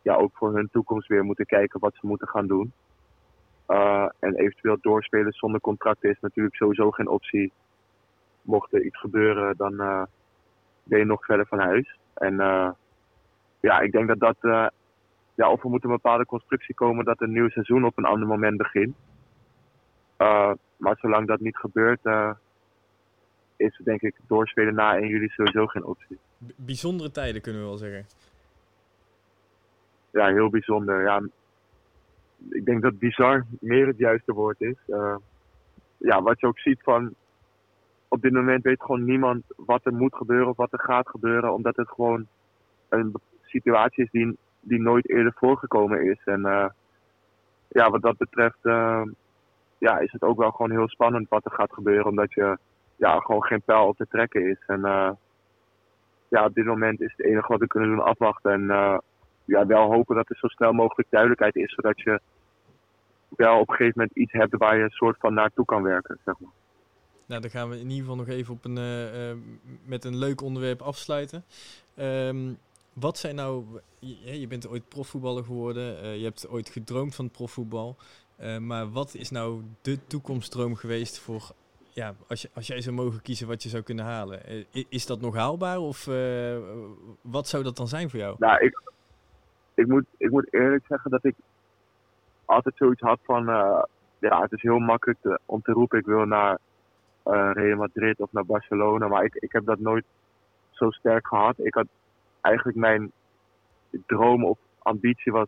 ja, 0.02 0.16
ook 0.16 0.32
voor 0.34 0.56
hun 0.56 0.70
toekomst 0.72 1.08
weer 1.08 1.24
moeten 1.24 1.46
kijken 1.46 1.80
wat 1.80 1.96
ze 1.96 2.08
moeten 2.08 2.28
gaan 2.28 2.48
doen. 2.48 2.74
en 4.20 4.36
eventueel 4.36 4.78
doorspelen 4.82 5.32
zonder 5.32 5.62
contract 5.62 6.04
is 6.04 6.18
natuurlijk 6.20 6.56
sowieso 6.56 6.92
geen 6.92 7.08
optie. 7.08 7.52
Mocht 8.42 8.74
er 8.74 8.84
iets 8.84 9.00
gebeuren, 9.00 9.58
dan 9.58 9.76
ben 10.84 11.00
je 11.00 11.06
nog 11.06 11.26
verder 11.26 11.48
van 11.48 11.60
huis. 11.60 11.98
En 12.14 12.36
ja, 13.60 13.80
ik 13.80 13.92
denk 13.92 14.08
dat 14.08 14.20
dat, 14.20 14.38
ja, 15.36 15.52
of 15.52 15.64
er 15.64 15.70
moet 15.70 15.84
een 15.84 15.90
bepaalde 15.90 16.26
constructie 16.26 16.76
komen 16.76 17.06
dat 17.06 17.22
een 17.22 17.32
nieuw 17.32 17.50
seizoen 17.50 17.86
op 17.86 17.98
een 17.98 18.06
ander 18.06 18.28
moment 18.28 18.58
begint. 18.58 18.96
Maar 20.78 20.98
zolang 20.98 21.28
dat 21.28 21.40
niet 21.40 21.58
gebeurt, 21.58 22.00
uh, 22.04 22.32
is 23.56 23.82
denk 23.84 24.02
ik 24.02 24.16
doorspelen 24.28 24.74
na 24.74 24.98
1 24.98 25.08
juli 25.08 25.28
sowieso 25.28 25.68
geen 25.68 25.86
optie. 25.86 26.18
bijzondere 26.56 27.12
tijden 27.12 27.42
kunnen 27.42 27.62
we 27.62 27.68
wel 27.68 27.78
zeggen. 27.78 28.06
Ja, 30.12 30.28
heel 30.28 30.50
bijzonder. 30.50 31.02
Ja, 31.02 31.22
ik 32.50 32.66
denk 32.66 32.82
dat 32.82 33.00
bizar 33.00 33.46
meer 33.60 33.88
het 33.88 33.98
juiste 33.98 34.34
woord 34.34 34.62
is. 34.62 34.78
Uh, 34.88 35.16
ja, 35.98 36.22
wat 36.22 36.40
je 36.40 36.48
ook 36.48 36.60
ziet 36.60 36.82
van. 36.84 37.14
Op 38.08 38.22
dit 38.22 38.32
moment 38.32 38.64
weet 38.64 38.82
gewoon 38.82 39.06
niemand 39.06 39.44
wat 39.56 39.86
er 39.86 39.94
moet 39.94 40.16
gebeuren 40.16 40.48
of 40.48 40.58
wat 40.58 40.74
er 40.74 40.80
gaat 40.80 41.10
gebeuren, 41.10 41.54
omdat 41.54 41.76
het 41.76 41.90
gewoon 41.90 42.28
een 42.90 43.14
situatie 43.44 44.04
is 44.04 44.12
die, 44.12 44.38
die 44.60 44.82
nooit 44.82 45.10
eerder 45.10 45.34
voorgekomen 45.36 46.02
is. 46.02 46.22
En 46.26 46.40
uh, 46.40 46.66
ja, 47.68 47.90
wat 47.90 48.02
dat 48.02 48.18
betreft 48.18 48.60
ja, 49.86 50.00
is 50.00 50.12
het 50.12 50.22
ook 50.22 50.38
wel 50.38 50.52
gewoon 50.52 50.72
heel 50.72 50.88
spannend 50.88 51.30
wat 51.30 51.46
er 51.46 51.52
gaat 51.52 51.74
gebeuren. 51.74 52.06
Omdat 52.06 52.34
je 52.34 52.58
ja, 52.96 53.20
gewoon 53.20 53.44
geen 53.44 53.62
pijl 53.62 53.88
op 53.88 53.98
te 53.98 54.08
trekken 54.08 54.50
is. 54.50 54.64
En 54.68 54.82
ja, 56.28 56.46
op 56.46 56.54
dit 56.54 56.66
moment 56.66 57.02
is 57.02 57.14
het 57.16 57.26
enige 57.26 57.48
wat 57.48 57.60
we 57.60 57.68
kunnen 57.68 57.90
doen 57.90 58.04
afwachten. 58.04 58.52
En 58.52 59.02
ja, 59.46 59.66
wel 59.66 59.92
hopen 59.92 60.16
dat 60.16 60.30
er 60.30 60.38
zo 60.38 60.48
snel 60.48 60.74
mogelijk 60.74 61.10
duidelijkheid 61.10 61.56
is. 61.56 61.74
Zodat 61.74 62.02
je 62.02 62.20
wel 63.30 63.60
op 63.60 63.70
een 63.70 63.76
gegeven 63.76 64.00
moment 64.00 64.18
iets 64.18 64.32
hebt 64.32 64.58
waar 64.58 64.78
je 64.78 64.84
een 64.84 64.90
soort 64.90 65.18
van 65.20 65.34
naartoe 65.34 65.66
kan 65.66 65.84
werken. 65.84 66.18
Zeg 66.26 66.40
maar. 66.40 66.52
Nou, 67.26 67.42
dan 67.42 67.50
gaan 67.50 67.70
we 67.70 67.76
in 67.76 67.90
ieder 67.90 68.00
geval 68.00 68.16
nog 68.16 68.28
even 68.28 68.54
op 68.54 68.66
een, 68.66 68.78
uh, 68.78 69.32
met 69.86 70.04
een 70.04 70.18
leuk 70.18 70.42
onderwerp 70.42 70.82
afsluiten. 70.82 71.44
Um, 72.00 72.58
wat 72.94 73.18
zijn 73.18 73.36
nou, 73.36 73.66
je, 74.00 74.40
je, 74.40 74.48
bent 74.48 74.68
ooit 74.68 74.90
profvoetballer 74.90 75.44
geworden, 75.44 76.18
je 76.18 76.24
hebt 76.24 76.50
ooit 76.50 76.70
gedroomd 76.70 77.16
van 77.16 77.30
profvoetbal. 77.30 77.96
Maar 78.60 78.92
wat 78.92 79.14
is 79.14 79.30
nou 79.30 79.64
de 79.82 80.06
toekomstdroom 80.08 80.76
geweest 80.76 81.20
voor, 81.20 81.52
ja, 81.94 82.14
als, 82.28 82.42
je, 82.42 82.50
als 82.54 82.68
jij 82.68 82.82
zou 82.82 82.96
mogen 82.96 83.22
kiezen 83.22 83.48
wat 83.48 83.64
je 83.64 83.70
zou 83.70 83.84
kunnen 83.84 84.06
halen? 84.06 84.40
is 84.90 85.06
dat 85.06 85.22
nog 85.22 85.36
haalbaar 85.36 85.78
of 85.78 86.06
wat 87.22 87.48
zou 87.48 87.64
dat 87.64 87.78
dan 87.78 87.88
zijn 87.88 88.10
voor 88.10 88.20
jou? 88.20 88.36
Nou, 88.40 88.66
ik, 88.66 88.82
ik, 89.74 89.88
moet, 89.88 90.06
ik 90.18 90.32
moet 90.32 90.54
eerlijk 90.54 90.86
zeggen 90.88 91.12
dat 91.12 91.24
ik 91.24 91.36
altijd 92.46 92.76
zoiets 92.78 93.02
had 93.02 93.20
van, 93.24 93.46
ja, 94.20 94.42
het 94.42 94.52
is 94.52 94.62
heel 94.62 94.80
makkelijk 94.80 95.40
om 95.46 95.62
te 95.62 95.72
roepen, 95.72 96.00
ik 96.00 96.06
wil 96.06 96.26
naar 96.26 96.60
Real 97.54 97.78
Madrid 97.78 98.20
of 98.20 98.32
naar 98.32 98.46
Barcelona. 98.46 99.08
Maar 99.08 99.24
ik, 99.24 99.36
ik 99.36 99.52
heb 99.52 99.66
dat 99.66 99.80
nooit 99.80 100.06
zo 100.70 100.90
sterk 100.90 101.28
gehad. 101.28 101.60
Ik 101.60 101.74
had 101.74 101.88
eigenlijk 102.42 102.78
mijn 102.78 103.12
droom 104.06 104.46
of 104.46 104.58
ambitie 104.78 105.32
was 105.32 105.48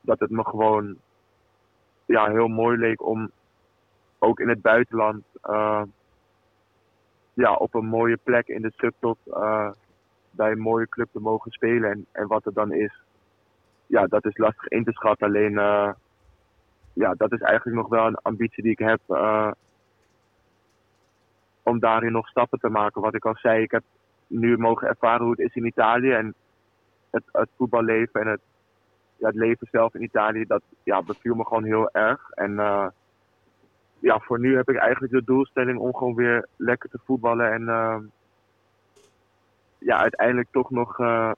dat 0.00 0.20
het 0.20 0.30
me 0.30 0.44
gewoon 0.44 0.96
ja, 2.06 2.30
heel 2.30 2.48
mooi 2.48 2.76
leek 2.78 3.06
om 3.06 3.30
ook 4.18 4.40
in 4.40 4.48
het 4.48 4.62
buitenland 4.62 5.24
uh, 5.44 5.82
ja, 7.32 7.54
op 7.54 7.74
een 7.74 7.86
mooie 7.86 8.18
plek 8.22 8.48
in 8.48 8.62
de 8.62 8.72
subtop 8.76 9.18
uh, 9.26 9.70
bij 10.30 10.50
een 10.50 10.60
mooie 10.60 10.88
club 10.88 11.08
te 11.12 11.20
mogen 11.20 11.50
spelen. 11.50 11.90
En, 11.90 12.06
en 12.12 12.26
wat 12.26 12.46
er 12.46 12.52
dan 12.52 12.72
is, 12.72 13.00
ja, 13.86 14.06
dat 14.06 14.24
is 14.24 14.36
lastig 14.36 14.66
in 14.66 14.84
te 14.84 14.92
schatten. 14.92 15.26
Alleen, 15.26 15.52
uh, 15.52 15.90
ja, 16.92 17.14
dat 17.14 17.32
is 17.32 17.40
eigenlijk 17.40 17.76
nog 17.76 17.88
wel 17.88 18.06
een 18.06 18.16
ambitie 18.22 18.62
die 18.62 18.72
ik 18.72 18.78
heb 18.78 19.00
om 21.62 21.78
daarin 21.78 22.12
nog 22.12 22.28
stappen 22.28 22.58
te 22.58 22.68
maken. 22.68 23.02
Wat 23.02 23.14
ik 23.14 23.24
al 23.24 23.36
zei, 23.36 23.62
ik 23.62 23.70
heb 23.70 23.82
nu 24.26 24.58
mogen 24.58 24.88
ervaren 24.88 25.22
hoe 25.22 25.30
het 25.30 25.40
is 25.40 25.54
in 25.54 25.66
Italië. 25.66 26.10
En 26.10 26.34
het, 27.10 27.24
het 27.32 27.48
voetballeven 27.56 28.20
en 28.20 28.26
het, 28.26 28.40
ja, 29.16 29.26
het 29.26 29.36
leven 29.36 29.68
zelf 29.70 29.94
in 29.94 30.02
Italië, 30.02 30.44
dat 30.44 30.62
ja, 30.82 31.02
beviel 31.02 31.34
me 31.34 31.44
gewoon 31.44 31.64
heel 31.64 31.90
erg. 31.90 32.30
En 32.30 32.50
uh, 32.50 32.86
ja, 33.98 34.18
voor 34.18 34.40
nu 34.40 34.56
heb 34.56 34.68
ik 34.68 34.76
eigenlijk 34.76 35.12
de 35.12 35.24
doelstelling 35.24 35.78
om 35.78 35.94
gewoon 35.94 36.14
weer 36.14 36.48
lekker 36.56 36.90
te 36.90 36.98
voetballen. 37.04 37.52
En 37.52 37.62
uh, 37.62 37.96
ja, 39.78 39.98
uiteindelijk 39.98 40.48
toch 40.50 40.70
nog, 40.70 40.98
uh, 40.98 41.32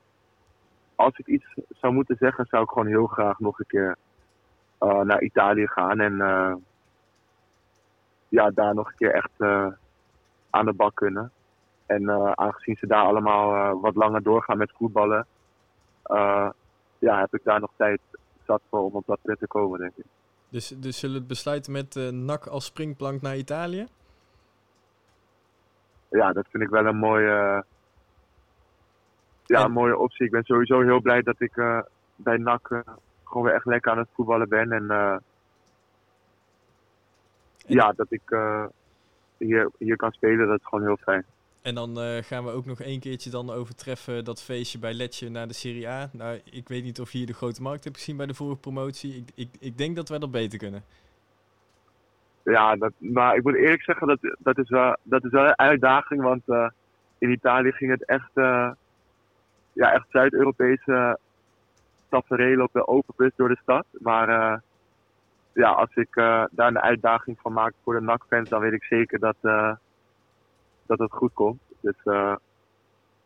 als 0.95 1.19
ik 1.19 1.27
iets 1.27 1.55
zou 1.69 1.93
moeten 1.93 2.17
zeggen, 2.17 2.47
zou 2.47 2.63
ik 2.63 2.69
gewoon 2.69 2.87
heel 2.87 3.07
graag 3.07 3.39
nog 3.39 3.59
een 3.59 3.67
keer 3.67 3.97
naar 4.79 5.23
Italië 5.23 5.67
gaan. 5.67 6.01
En 6.01 6.17
ja, 8.29 8.51
daar 8.51 8.75
nog 8.75 8.89
een 8.89 8.97
keer 8.97 9.15
echt 9.15 9.41
aan 10.51 10.65
de 10.65 10.73
bak 10.73 10.95
kunnen. 10.95 11.33
En 11.87 12.11
aangezien 12.39 12.77
ze 12.77 12.87
daar 12.87 13.05
allemaal 13.05 13.81
wat 13.81 13.95
langer 13.95 14.23
doorgaan 14.23 14.59
met 14.59 14.73
voetballen, 14.77 15.27
ja, 16.99 17.21
heb 17.21 17.35
ik 17.35 17.45
daar 17.45 17.61
nog 17.61 17.71
tijd 17.77 18.01
zat 18.45 18.63
voor 18.69 18.81
om 18.81 18.95
op 18.95 19.07
dat 19.07 19.19
punt 19.23 19.39
te 19.39 19.47
komen, 19.47 19.79
denk 19.79 19.93
ik. 19.97 20.05
Dus, 20.49 20.69
dus 20.69 20.99
zullen 20.99 21.15
we 21.15 21.21
het 21.21 21.29
besluiten 21.29 21.73
met 21.73 21.97
uh, 21.97 22.09
NAC 22.09 22.47
als 22.47 22.65
springplank 22.65 23.21
naar 23.21 23.37
Italië? 23.37 23.87
Ja, 26.11 26.33
dat 26.33 26.47
vind 26.51 26.63
ik 26.63 26.69
wel 26.69 26.87
een 26.87 26.97
mooie, 26.97 27.65
ja, 29.45 29.65
een 29.65 29.73
mooie 29.73 29.99
optie. 29.99 30.27
Ik 30.27 30.33
ben 30.33 30.45
sowieso 30.45 30.81
heel 30.81 31.01
blij 31.01 31.23
dat 31.23 31.41
ik 31.41 31.53
bij 32.17 32.37
NAC 32.37 32.83
gewoon 33.25 33.43
weer 33.43 33.55
echt 33.55 33.65
lekker 33.65 33.91
aan 33.91 33.99
het 33.99 34.09
voetballen 34.15 34.49
ben. 34.49 34.73
En, 34.73 34.91
en... 34.91 35.23
ja, 37.67 37.93
dat 37.93 38.07
ik 38.11 38.23
hier, 39.37 39.71
hier 39.79 39.97
kan 39.97 40.13
spelen, 40.13 40.47
dat 40.47 40.59
is 40.59 40.67
gewoon 40.67 40.85
heel 40.85 40.97
fijn. 40.97 41.25
En 41.69 41.75
dan 41.75 41.99
uh, 41.99 42.17
gaan 42.23 42.45
we 42.45 42.51
ook 42.51 42.65
nog 42.65 42.81
één 42.81 43.01
keertje 43.01 43.31
dan 43.31 43.51
overtreffen 43.51 44.25
dat 44.25 44.43
feestje 44.43 44.79
bij 44.79 44.93
Letje 44.93 45.29
naar 45.29 45.47
de 45.47 45.55
Serie 45.55 45.89
A. 45.89 46.09
Nou, 46.13 46.41
ik 46.51 46.69
weet 46.69 46.83
niet 46.83 47.01
of 47.01 47.13
je 47.13 47.19
hier 47.19 47.27
de 47.27 47.35
grote 47.35 47.63
markt 47.63 47.85
hebt 47.85 47.97
gezien 47.97 48.17
bij 48.17 48.27
de 48.27 48.35
vorige 48.35 48.61
promotie. 48.61 49.17
Ik, 49.17 49.31
ik, 49.35 49.49
ik 49.61 49.79
denk 49.79 49.97
dat 49.97 50.09
wij 50.09 50.19
dat 50.19 50.31
beter 50.31 50.59
kunnen. 50.59 50.83
Ja, 52.43 52.77
dat, 52.77 52.93
maar 52.99 53.37
ik 53.37 53.43
moet 53.43 53.55
eerlijk 53.55 53.83
zeggen, 53.83 54.07
dat, 54.07 54.19
dat, 54.39 54.59
is, 54.59 54.69
wel, 54.69 54.97
dat 55.03 55.25
is 55.25 55.31
wel 55.31 55.45
een 55.45 55.59
uitdaging. 55.59 56.23
Want 56.23 56.43
uh, 56.47 56.69
in 57.19 57.31
Italië 57.31 57.73
ging 57.73 57.91
het 57.91 58.05
echt, 58.05 58.31
uh, 58.35 58.71
ja, 59.73 59.93
echt 59.93 60.07
Zuid-Europese 60.09 61.19
tafereel 62.09 62.63
op 62.63 62.73
de 62.73 62.87
open 62.87 63.15
bus 63.17 63.33
door 63.37 63.49
de 63.49 63.59
stad. 63.63 63.87
Maar 63.93 64.61
ja, 65.53 65.71
als 65.71 65.95
ik 65.95 66.15
daar 66.51 66.69
een 66.69 66.81
uitdaging 66.81 67.39
van 67.41 67.53
maak 67.53 67.73
voor 67.83 67.95
de 67.95 68.01
NAC-fans, 68.01 68.49
dan 68.49 68.61
weet 68.61 68.73
ik 68.73 68.85
zeker 68.85 69.19
dat, 69.19 69.37
dat 70.89 70.99
het 70.99 71.13
goed 71.13 71.33
komt. 71.33 71.61
Dus 71.81 71.97
uh, 72.05 72.37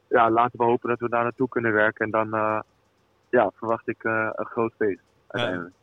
ja, 0.09 0.31
laten 0.31 0.59
we 0.59 0.64
hopen 0.64 0.88
dat 0.88 1.01
we 1.01 1.09
daar 1.09 1.22
naartoe 1.22 1.48
kunnen 1.48 1.72
werken. 1.72 2.05
En 2.05 2.11
dan 2.11 2.29
ja, 3.31 3.51
verwacht 3.55 3.88
ik 3.88 4.05
een 4.05 4.46
groot 4.46 4.72
feest 4.79 5.01
uiteindelijk. 5.27 5.75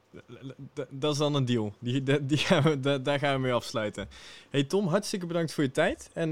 Dat 0.89 1.11
is 1.11 1.17
dan 1.17 1.35
een 1.35 1.45
deal. 1.45 1.73
Die, 1.79 2.03
die, 2.03 2.25
die 2.25 2.37
gaan 2.37 2.63
we, 2.63 3.01
daar 3.01 3.19
gaan 3.19 3.33
we 3.33 3.39
mee 3.39 3.53
afsluiten. 3.53 4.07
Hey 4.49 4.63
Tom, 4.63 4.87
hartstikke 4.87 5.25
bedankt 5.25 5.53
voor 5.53 5.63
je 5.63 5.71
tijd. 5.71 6.11
En 6.13 6.31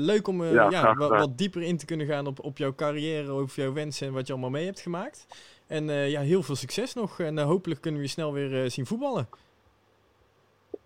leuk 0.00 0.28
om 0.28 0.44
ja, 0.44 0.70
ja 0.70 0.94
wat, 0.94 1.10
wat, 1.10 1.38
dieper 1.38 1.62
in 1.62 1.76
te 1.76 1.84
kunnen 1.86 2.06
gaan 2.06 2.26
op, 2.26 2.40
op 2.40 2.58
jouw 2.58 2.74
carrière, 2.74 3.30
over 3.30 3.62
jouw 3.62 3.72
wensen 3.72 4.06
en 4.06 4.12
wat 4.12 4.26
je 4.26 4.32
allemaal 4.32 4.50
mee 4.50 4.64
hebt 4.64 4.80
gemaakt. 4.80 5.26
En 5.66 5.84
ja, 5.84 6.20
heel 6.20 6.42
veel 6.42 6.56
succes 6.56 6.94
nog. 6.94 7.20
En 7.20 7.38
hopelijk 7.38 7.80
kunnen 7.80 8.00
we 8.00 8.06
je 8.06 8.12
snel 8.12 8.32
weer 8.32 8.70
zien 8.70 8.86
voetballen 8.86 9.28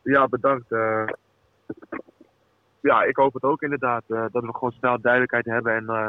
ja, 0.08 0.28
bedankt. 0.28 0.68
Ja, 2.80 3.02
ik 3.02 3.16
hoop 3.16 3.34
het 3.34 3.42
ook 3.42 3.62
inderdaad. 3.62 4.02
Uh, 4.08 4.24
dat 4.30 4.44
we 4.44 4.52
gewoon 4.52 4.72
snel 4.72 5.00
duidelijkheid 5.00 5.44
hebben 5.44 5.74
en 5.74 5.84
uh, 5.84 6.08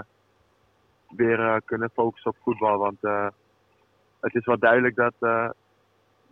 weer 1.10 1.62
kunnen 1.66 1.90
focussen 1.94 2.32
op 2.32 2.38
voetbal. 2.44 2.78
Want 2.78 2.98
het 4.20 4.36
is 4.36 4.46
wel 4.46 4.60
duidelijk 4.60 4.96
dat, 4.96 5.14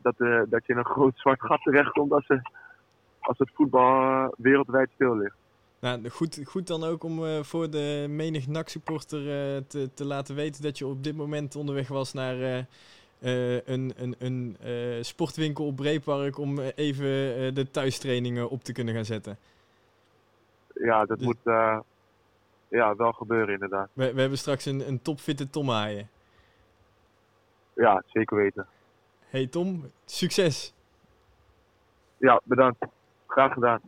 dat, 0.01 0.17
dat 0.49 0.65
je 0.65 0.73
in 0.73 0.77
een 0.77 0.85
groot 0.95 1.17
zwart 1.17 1.41
gat 1.41 1.61
terechtkomt 1.61 2.11
als, 2.11 2.27
als 3.19 3.37
het 3.37 3.51
voetbal 3.53 4.33
wereldwijd 4.37 4.89
stil 4.93 5.15
ligt. 5.17 5.35
Nou, 5.79 6.09
goed, 6.09 6.41
goed 6.45 6.67
dan 6.67 6.83
ook 6.83 7.03
om 7.03 7.43
voor 7.43 7.69
de 7.69 8.05
menig 8.09 8.47
NAC-supporter 8.47 9.21
te, 9.67 9.93
te 9.93 10.05
laten 10.05 10.35
weten 10.35 10.61
dat 10.61 10.77
je 10.77 10.87
op 10.87 11.03
dit 11.03 11.15
moment 11.15 11.55
onderweg 11.55 11.87
was 11.87 12.13
naar 12.13 12.65
een, 13.19 13.93
een, 13.95 14.15
een 14.19 14.57
sportwinkel 15.05 15.65
op 15.65 15.75
Breepark 15.75 16.37
om 16.37 16.59
even 16.59 17.05
de 17.55 17.71
thuistrainingen 17.71 18.49
op 18.49 18.63
te 18.63 18.71
kunnen 18.73 18.93
gaan 18.93 19.05
zetten. 19.05 19.37
Ja, 20.79 21.05
dat 21.05 21.17
dus 21.17 21.27
moet 21.27 21.37
ja, 22.67 22.95
wel 22.95 23.11
gebeuren 23.11 23.53
inderdaad. 23.53 23.89
We, 23.93 24.13
we 24.13 24.19
hebben 24.19 24.37
straks 24.37 24.65
een, 24.65 24.87
een 24.87 25.01
topfitte 25.01 25.49
Tom 25.49 25.69
Haaien. 25.69 26.09
Ja, 27.73 28.03
zeker 28.05 28.37
weten. 28.37 28.67
Hey 29.19 29.47
Tom, 29.47 29.91
succes! 30.05 30.73
Ja, 32.17 32.41
bedankt. 32.43 32.85
Graag 33.27 33.53
gedaan. 33.53 33.81